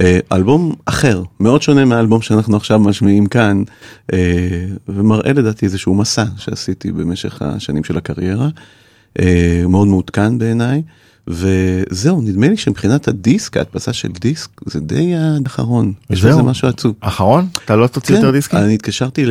אה, 0.00 0.18
אלבום 0.32 0.74
אחר, 0.84 1.22
מאוד 1.40 1.62
שונה 1.62 1.84
מהאלבום 1.84 2.22
שאנחנו 2.22 2.56
עכשיו 2.56 2.78
משמיעים 2.78 3.26
כאן, 3.26 3.62
אה, 4.12 4.66
ומראה 4.88 5.32
לדעתי 5.32 5.66
איזשהו 5.66 5.94
מסע 5.94 6.24
שעשיתי 6.36 6.92
במשך 6.92 7.42
השנים 7.42 7.84
של 7.84 7.96
הקריירה, 7.96 8.48
מאוד 9.68 9.88
מעודכן 9.88 10.38
בעיניי. 10.38 10.82
וזהו, 11.28 12.20
נדמה 12.20 12.48
לי 12.48 12.56
שמבחינת 12.56 13.08
הדיסק, 13.08 13.56
ההדפסה 13.56 13.92
של 13.92 14.08
דיסק, 14.08 14.50
זה 14.66 14.80
די 14.80 15.14
האחרון. 15.14 15.92
יש. 16.10 16.24
בזה 16.24 16.42
משהו 16.42 16.68
עצוב. 16.68 16.94
אחרון? 17.00 17.48
אתה 17.64 17.76
לא 17.76 17.86
תוציא 17.86 18.14
יותר 18.14 18.30
דיסקים? 18.30 18.58
אני 18.58 18.74
התקשרתי. 18.74 19.24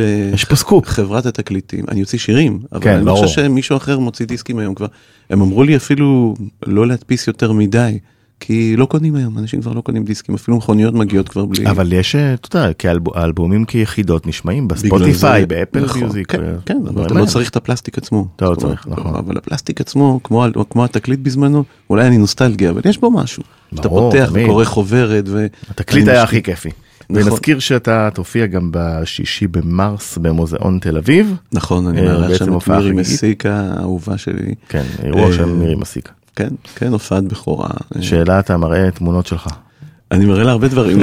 לחברת 0.86 1.26
התקליטים, 1.26 1.84
אני 1.88 2.00
אוציא 2.00 2.18
שירים, 2.18 2.60
אבל 2.72 2.80
כן, 2.80 2.96
אני 2.96 3.06
לא. 3.06 3.14
חושב 3.14 3.42
שמישהו 3.42 3.76
אחר 3.76 3.98
מוציא 3.98 4.26
דיסקים 4.26 4.58
היום 4.58 4.74
כבר. 4.74 4.86
הם 5.30 5.40
אמרו 5.42 5.62
לי 5.62 5.76
אפילו 5.76 6.34
לא 6.66 6.86
להדפיס 6.86 7.26
יותר 7.26 7.52
מדי, 7.52 7.98
כי 8.44 8.76
לא 8.76 8.86
קונים 8.86 9.14
היום, 9.14 9.38
אנשים 9.38 9.60
כבר 9.60 9.72
לא 9.72 9.80
קונים 9.80 10.04
דיסקים, 10.04 10.34
אפילו 10.34 10.56
מכוניות 10.56 10.94
מגיעות 10.94 11.28
כבר 11.28 11.44
בלי... 11.44 11.66
אבל 11.66 11.92
יש, 11.92 12.14
אה, 12.14 12.34
אתה 12.34 12.58
יודע, 12.58 12.72
כאלב- 12.72 13.14
האלבומים 13.14 13.64
כיחידות 13.64 14.26
נשמעים 14.26 14.68
בספוטיפיי, 14.68 15.46
באפל 15.46 15.84
נכון, 15.84 16.00
מיוזיק. 16.02 16.32
כן, 16.32 16.40
ו- 16.42 16.56
כן, 16.66 16.78
אבל 16.88 17.06
אתה 17.06 17.14
לא. 17.14 17.24
צריך 17.26 17.50
את 17.50 17.56
הפלסטיק 17.56 17.98
עצמו. 17.98 18.26
אתה 18.36 18.44
לא 18.44 18.54
צריך, 18.54 18.86
נכון. 18.86 19.14
אבל 19.14 19.36
הפלסטיק 19.36 19.80
עצמו, 19.80 20.20
כמו, 20.70 20.84
התקליט 20.84 21.20
בזמנו, 21.20 21.64
אולי 21.90 22.06
אני 22.06 22.18
נוסטלגיה, 22.18 22.70
אבל 22.70 22.80
יש 22.84 22.98
בו 22.98 23.10
משהו. 23.10 23.42
ברור, 23.72 24.10
פותח. 24.10 24.30
וקורא 24.32 24.64
חוברת 24.64 25.24
ו... 25.28 25.46
התקליט 25.70 26.08
היה 26.08 26.22
הכי 26.22 26.42
כיפי. 26.42 26.70
נכון. 27.10 27.22
ונזכיר 27.32 27.58
שאתה 27.58 28.08
תופיע 28.14 28.46
גם 28.46 28.68
בשישי 28.72 29.46
במרס 29.46 30.18
במוזיאון 30.18 30.78
תל 30.78 30.96
אביב. 30.96 31.34
נכון, 31.52 31.86
אני 31.86 32.00
אה, 32.00 32.04
מארח 32.04 32.38
שם 32.38 32.58
את 32.58 32.68
מירי. 32.68 32.92
מסיקה, 32.92 33.70
האהובה 33.76 34.18
שלי. 34.18 34.54
כן, 34.68 34.84
אירוע 35.02 35.26
אה, 35.26 35.32
של 35.32 35.44
מירי 35.44 35.74
מסיקה. 35.74 36.12
כן, 36.36 36.48
כן, 36.74 36.92
הופעת 36.92 37.24
בכורה. 37.24 37.70
שאלה 38.00 38.40
אתה 38.40 38.56
מראה 38.56 38.90
תמונות 38.90 39.26
שלך. 39.26 39.48
אני 40.12 40.24
מראה 40.24 40.44
לה 40.44 40.50
הרבה 40.50 40.68
דברים. 40.68 40.98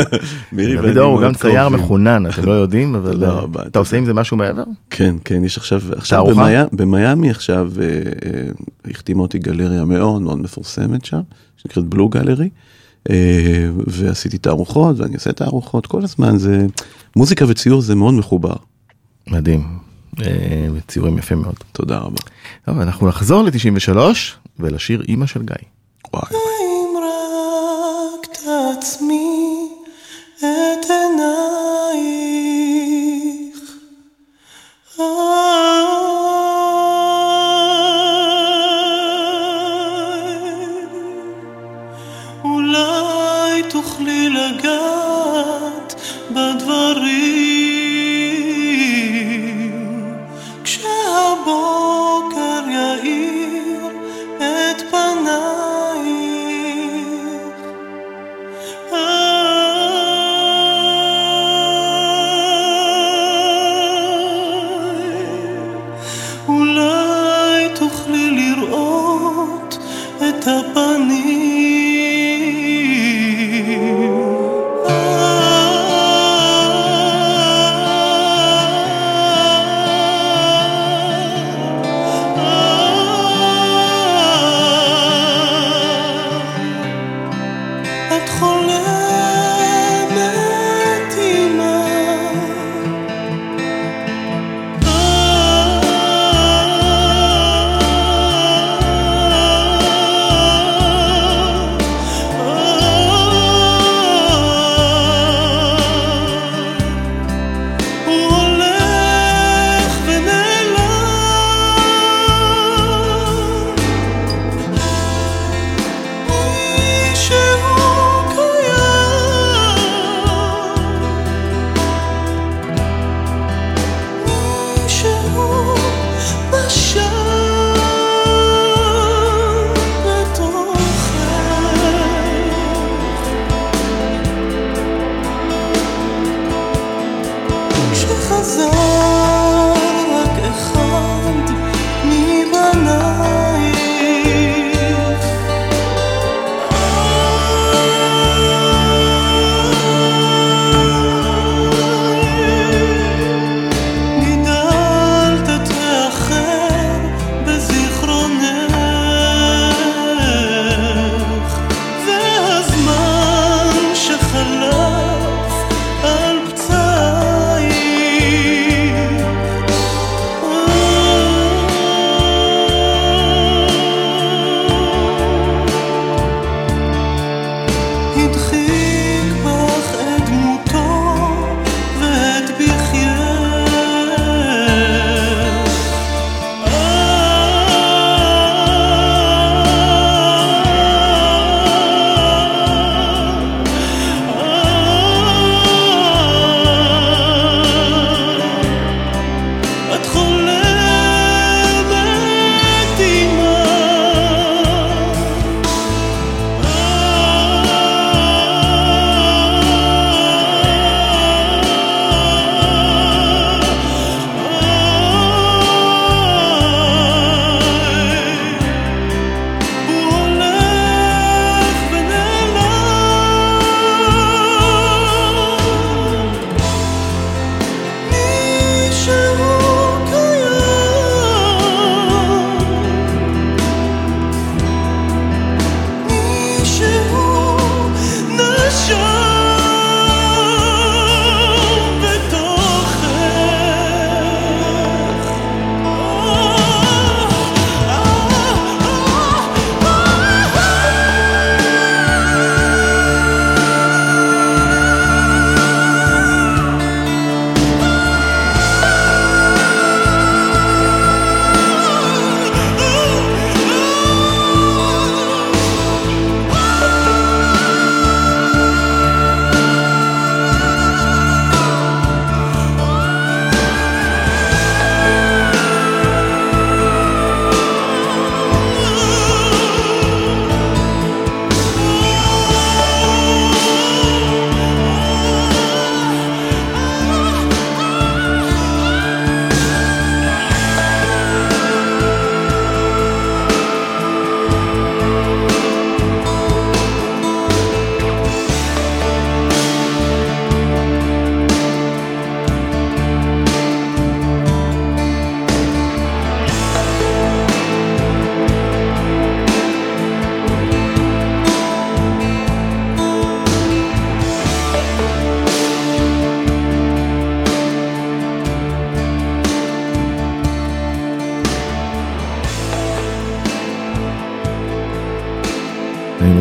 מירי 0.52 0.76
ואני 0.76 0.88
דוד 0.88 0.98
אור 0.98 1.12
הוא 1.12 1.22
גם 1.22 1.34
צייר. 1.34 1.68
מחונן, 1.68 2.26
אתם 2.26 2.44
לא 2.44 2.52
יודעים, 2.52 2.94
אבל 2.94 3.24
אה, 3.24 3.44
אתה. 3.66 3.78
עושה 3.78 3.96
עם 3.96 4.04
זה 4.04 4.14
משהו 4.14 4.36
מעבר? 4.36 4.62
כן, 4.90 5.16
כן, 5.24 5.44
יש 5.44 5.58
עכשיו, 5.58 5.80
עכשיו 5.96 6.24
במיאמי 6.72 7.30
עכשיו, 7.30 7.70
אה, 7.80 7.84
אה, 7.84 8.90
החתימה 8.90 9.22
אותי 9.22 9.38
גלריה 9.38 9.84
מאוד 9.84 10.22
מאוד 10.22 10.38
מפורסמת 10.38 11.04
שם, 11.04 11.20
שנקראת 11.56 11.84
בלו 11.84 12.08
גלרי, 12.08 12.48
ועשיתי 13.86 14.38
תערוכות, 14.38 15.00
ואני 15.00 15.14
עושה 15.14 15.32
תערוכות 15.32 15.86
כל 15.86 16.04
הזמן, 16.04 16.38
זה, 16.38 16.66
מוזיקה 17.16 17.44
וציור 17.48 17.80
זה 17.80 17.94
מאוד 17.94 18.14
מחובר. 18.14 18.54
מדהים. 19.30 19.85
אה, 20.22 20.68
ציורים 20.86 21.18
יפים 21.18 21.38
מאוד. 21.38 21.56
תודה 21.72 21.98
רבה. 21.98 22.22
טוב, 22.64 22.80
אנחנו 22.80 23.08
נחזור 23.08 23.42
ל-93 23.42 23.98
ולשיר 24.58 25.02
אימא 25.08 25.26
של 25.26 25.42
גיא. 25.42 25.56
וואי. 26.14 26.30
אם 26.32 26.96
רק 26.96 28.26
תעצמי 28.26 29.68
את 30.38 30.90
עינייך 30.90 32.16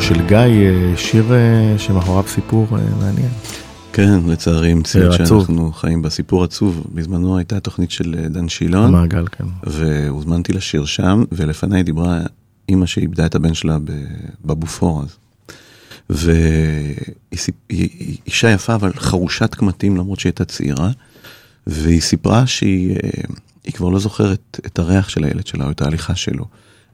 של 0.07 0.27
גיא, 0.27 0.37
אה, 0.37 0.97
שיר 0.97 1.33
אה, 1.33 1.79
שמאחוריו 1.79 2.23
סיפור 2.27 2.67
אה, 2.71 2.95
מעניין. 2.99 3.29
כן, 3.93 4.19
לצערי 4.27 4.71
המציאות. 4.71 5.13
שאנחנו 5.13 5.71
חיים 5.71 6.01
בה, 6.01 6.09
סיפור 6.09 6.43
עצוב. 6.43 6.83
בזמנו 6.93 7.37
הייתה 7.37 7.59
תוכנית 7.59 7.91
של 7.91 8.15
דן 8.29 8.49
שילון, 8.49 8.83
המעגל, 8.83 9.27
כן. 9.27 9.43
והוזמנתי 9.63 10.53
לשיר 10.53 10.85
שם, 10.85 11.23
ולפניי 11.31 11.83
דיברה 11.83 12.19
אימא 12.69 12.85
שאיבדה 12.85 13.25
את 13.25 13.35
הבן 13.35 13.53
שלה 13.53 13.77
בבופור 14.45 15.03
אז. 15.03 15.15
והיא 16.09 16.97
אישה 18.27 18.49
יפה, 18.49 18.75
אבל 18.75 18.91
חרושת 18.95 19.55
קמטים 19.55 19.97
למרות 19.97 20.19
שהיא 20.19 20.29
הייתה 20.29 20.45
צעירה, 20.45 20.91
והיא 21.67 22.01
סיפרה 22.01 22.47
שהיא 22.47 22.95
היא 23.63 23.73
כבר 23.73 23.89
לא 23.89 23.99
זוכרת 23.99 24.59
את 24.65 24.79
הריח 24.79 25.09
של 25.09 25.23
הילד 25.23 25.47
שלה 25.47 25.65
או 25.65 25.71
את 25.71 25.81
ההליכה 25.81 26.15
שלו. 26.15 26.45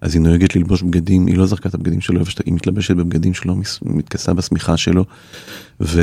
אז 0.02 0.16
היא 0.16 0.22
נוהגת 0.22 0.56
ללבוש 0.56 0.82
בגדים, 0.82 1.28
היא 1.28 1.38
לא 1.38 1.46
זרקה 1.46 1.70
את 1.70 1.74
הבגדים 1.74 2.02
שלו, 2.02 2.22
היא 2.46 2.54
מתלבשת 2.54 2.96
בבגדים 2.96 3.34
שלו, 3.34 3.56
מתכסה 3.82 4.34
בשמיכה 4.34 4.78
שלו. 4.78 5.06
ו... 5.82 6.02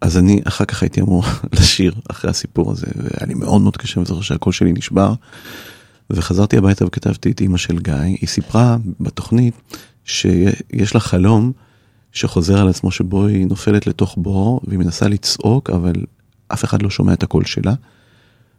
אז 0.00 0.18
אני 0.18 0.40
אחר 0.44 0.64
כך 0.64 0.82
הייתי 0.82 1.00
אמור 1.00 1.24
לשיר 1.60 1.94
אחרי 2.10 2.30
הסיפור 2.30 2.72
הזה, 2.72 2.86
והיה 2.96 3.26
לי 3.26 3.34
מאוד 3.34 3.62
מאוד 3.62 3.76
קשה, 3.76 4.00
וזוכר 4.00 4.20
שהקול 4.20 4.52
שלי 4.52 4.72
נשבר. 4.72 5.14
וחזרתי 6.10 6.56
הביתה 6.56 6.86
וכתבתי 6.86 7.30
את 7.30 7.40
אימא 7.40 7.56
של 7.58 7.78
גיא, 7.78 7.94
היא 7.94 8.28
סיפרה 8.28 8.76
בתוכנית 9.00 9.54
שיש 10.04 10.94
לה 10.94 11.00
חלום 11.00 11.52
שחוזר 12.12 12.60
על 12.60 12.68
עצמו 12.68 12.90
שבו 12.90 13.26
היא 13.26 13.46
נופלת 13.46 13.86
לתוך 13.86 14.14
בור 14.18 14.60
והיא 14.64 14.78
מנסה 14.78 15.08
לצעוק, 15.08 15.70
אבל 15.70 15.92
אף 16.48 16.64
אחד 16.64 16.82
לא 16.82 16.90
שומע 16.90 17.12
את 17.12 17.22
הקול 17.22 17.44
שלה. 17.44 17.74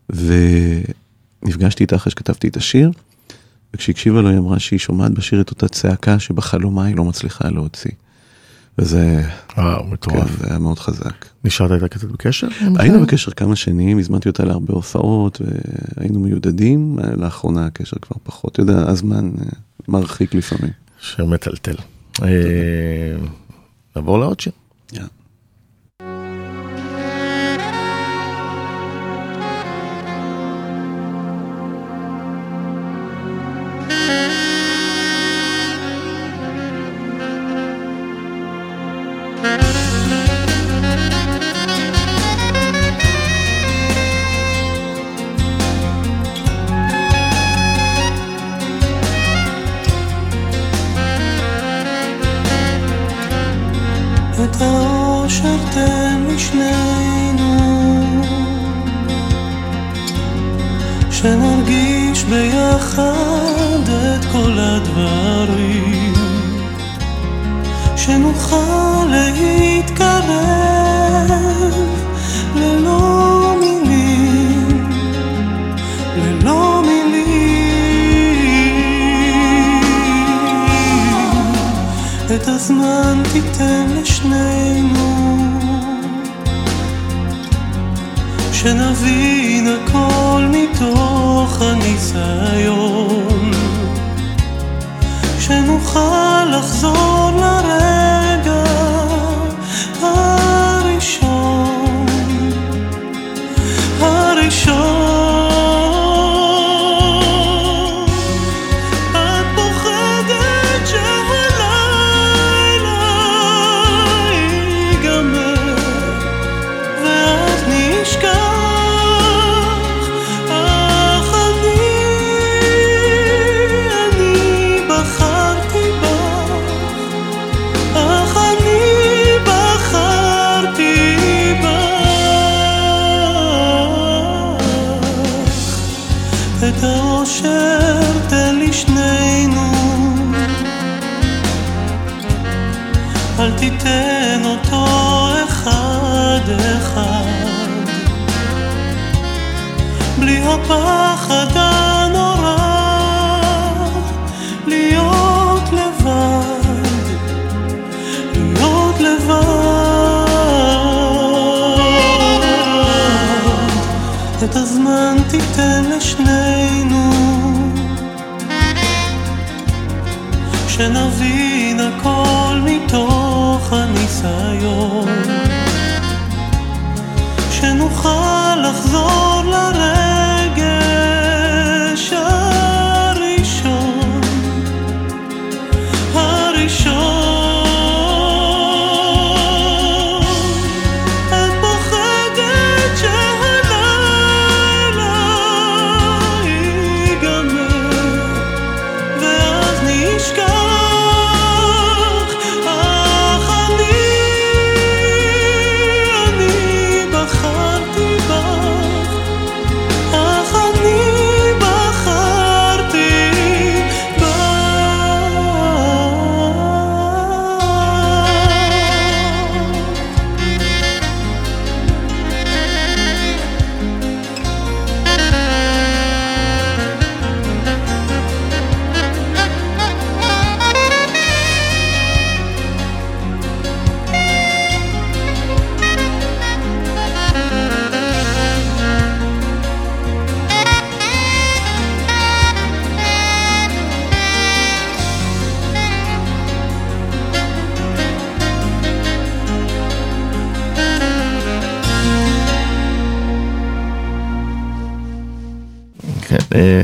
ונפגשתי 0.09 1.83
איתה 1.83 1.95
אחרי 1.95 2.11
שכתבתי 2.11 2.47
את 2.47 2.57
השיר, 2.57 2.91
וכשהקשיבה 3.73 4.21
לו 4.21 4.29
היא 4.29 4.37
אמרה 4.37 4.59
שהיא 4.59 4.79
שומעת 4.79 5.11
בשיר 5.11 5.41
את 5.41 5.49
אותה 5.49 5.67
צעקה 5.67 6.19
שבחלומה 6.19 6.85
היא 6.85 6.95
לא 6.95 7.03
מצליחה 7.03 7.49
להוציא. 7.49 7.91
וזה 8.77 9.23
וואו, 9.57 9.83
כן, 9.83 9.89
מטורף. 9.89 10.39
זה 10.39 10.47
היה 10.49 10.59
מאוד 10.59 10.79
חזק. 10.79 11.25
נשארת 11.43 11.71
איתה 11.71 11.87
קצת 11.87 12.07
בקשר? 12.07 12.47
היינו? 12.75 13.01
בקשר 13.01 13.31
כמה 13.31 13.55
שנים, 13.55 13.99
הזמנתי 13.99 14.29
אותה 14.29 14.43
להרבה 14.43 14.73
הופעות, 14.73 15.41
והיינו 15.97 16.19
מיודדים, 16.19 16.99
לאחרונה 17.17 17.65
הקשר 17.65 17.97
כבר 18.01 18.15
פחות, 18.23 18.51
אתה 18.51 18.61
יודע, 18.61 18.89
הזמן 18.89 19.31
אה, 19.39 19.45
מרחיק 19.87 20.33
לפעמים. 20.33 20.71
שיר 21.01 21.25
מטלטל. 21.25 21.75
אה, 22.23 22.27
נעבור 23.95 24.19
לעוד 24.19 24.39
שיר. 24.39 24.53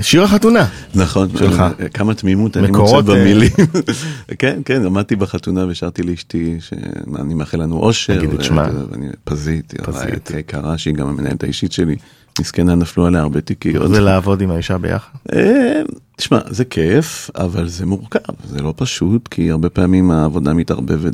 שיר 0.07 0.23
החתונה. 0.23 0.65
נכון, 0.95 1.29
שלך. 1.37 1.59
אה, 1.79 1.89
כמה 1.89 2.13
תמימות 2.13 2.57
אני 2.57 2.67
מוצא 2.67 2.95
אה, 2.95 3.01
במילים. 3.01 3.49
כן, 4.39 4.59
כן, 4.65 4.85
עמדתי 4.85 5.15
בחתונה 5.15 5.65
ושרתי 5.69 6.03
לאשתי 6.03 6.57
שאני 6.59 7.33
מאחל 7.33 7.61
לנו 7.61 7.79
אושר. 7.79 8.17
תגיד 8.17 8.33
את 8.33 8.43
שמה. 8.43 8.69
ואני- 8.91 9.07
פזית, 9.23 9.73
פזית. 9.83 10.31
יקרה 10.39 10.77
שהיא 10.77 10.93
גם 10.93 11.07
המנהלת 11.07 11.43
האישית 11.43 11.71
שלי. 11.71 11.95
מסכנה 12.39 12.75
נפלו 12.75 13.05
עליה 13.05 13.21
הרבה 13.21 13.41
תיקיות. 13.41 13.89
זה 13.89 13.99
לעבוד 14.01 14.41
עם 14.41 14.51
האישה 14.51 14.77
ביחד. 14.77 15.09
אה, 15.33 15.81
תשמע, 16.15 16.39
זה 16.49 16.65
כיף, 16.65 17.29
אבל 17.35 17.67
זה 17.67 17.85
מורכב, 17.85 18.19
זה 18.49 18.61
לא 18.61 18.73
פשוט, 18.77 19.27
כי 19.27 19.51
הרבה 19.51 19.69
פעמים 19.69 20.11
העבודה 20.11 20.53
מתערבבת 20.53 21.13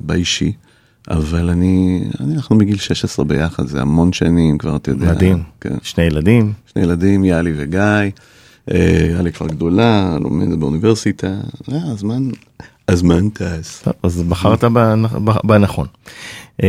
באישי. 0.00 0.52
אבל 1.10 1.50
אני, 1.50 2.04
אני, 2.20 2.34
אנחנו 2.34 2.56
מגיל 2.56 2.76
16 2.76 3.24
ביחד, 3.24 3.66
זה 3.66 3.80
המון 3.80 4.12
שנים 4.12 4.58
כבר, 4.58 4.76
אתה 4.76 4.90
יודע. 4.90 5.12
מדהים. 5.12 5.42
כן. 5.60 5.74
שני 5.82 6.04
ילדים. 6.04 6.52
שני 6.66 6.82
ילדים, 6.82 7.24
יאלי 7.24 7.52
וגיא. 7.56 7.80
אה, 8.72 9.06
יאלי 9.10 9.32
כבר 9.32 9.46
גדולה, 9.46 10.16
לומדת 10.20 10.58
באוניברסיטה. 10.58 11.26
אה, 11.72 11.78
הזמן, 11.84 12.28
הזמן 12.88 13.28
טס. 13.28 13.82
טוב, 13.84 13.94
אז 14.02 14.22
בחרת 14.22 14.64
בנכון. 15.44 15.86
אה, 16.62 16.68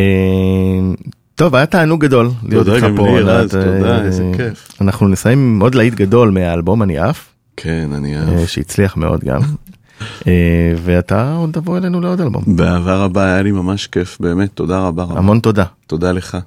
טוב, 1.35 1.55
היה 1.55 1.65
תענוג 1.65 2.01
גדול 2.01 2.29
להיות 2.49 2.67
איתך 2.67 2.85
פה. 2.95 3.07
תודה, 3.49 3.97
אה, 3.97 4.05
איזה 4.05 4.31
כיף. 4.37 4.67
אנחנו 4.81 5.07
נסיים 5.07 5.39
עם 5.39 5.61
עוד 5.61 5.75
להיט 5.75 5.93
גדול 5.93 6.29
מהאלבום 6.29 6.83
אני 6.83 6.97
עף, 6.97 7.29
כן, 7.57 7.89
אני 7.93 8.17
אהב. 8.17 8.45
שהצליח 8.45 8.97
מאוד 8.97 9.23
גם. 9.23 9.41
אה, 10.27 10.73
ואתה 10.83 11.33
עוד 11.35 11.49
תבוא 11.53 11.77
אלינו 11.77 12.01
לעוד 12.01 12.21
אלבום. 12.21 12.43
באהבה 12.47 12.95
רבה, 12.95 13.25
היה 13.25 13.41
לי 13.41 13.51
ממש 13.51 13.87
כיף, 13.87 14.17
באמת, 14.19 14.49
תודה 14.53 14.79
רבה. 14.79 15.05
המון 15.09 15.39
תודה. 15.39 15.65
תודה 15.87 16.11
לך. 16.11 16.37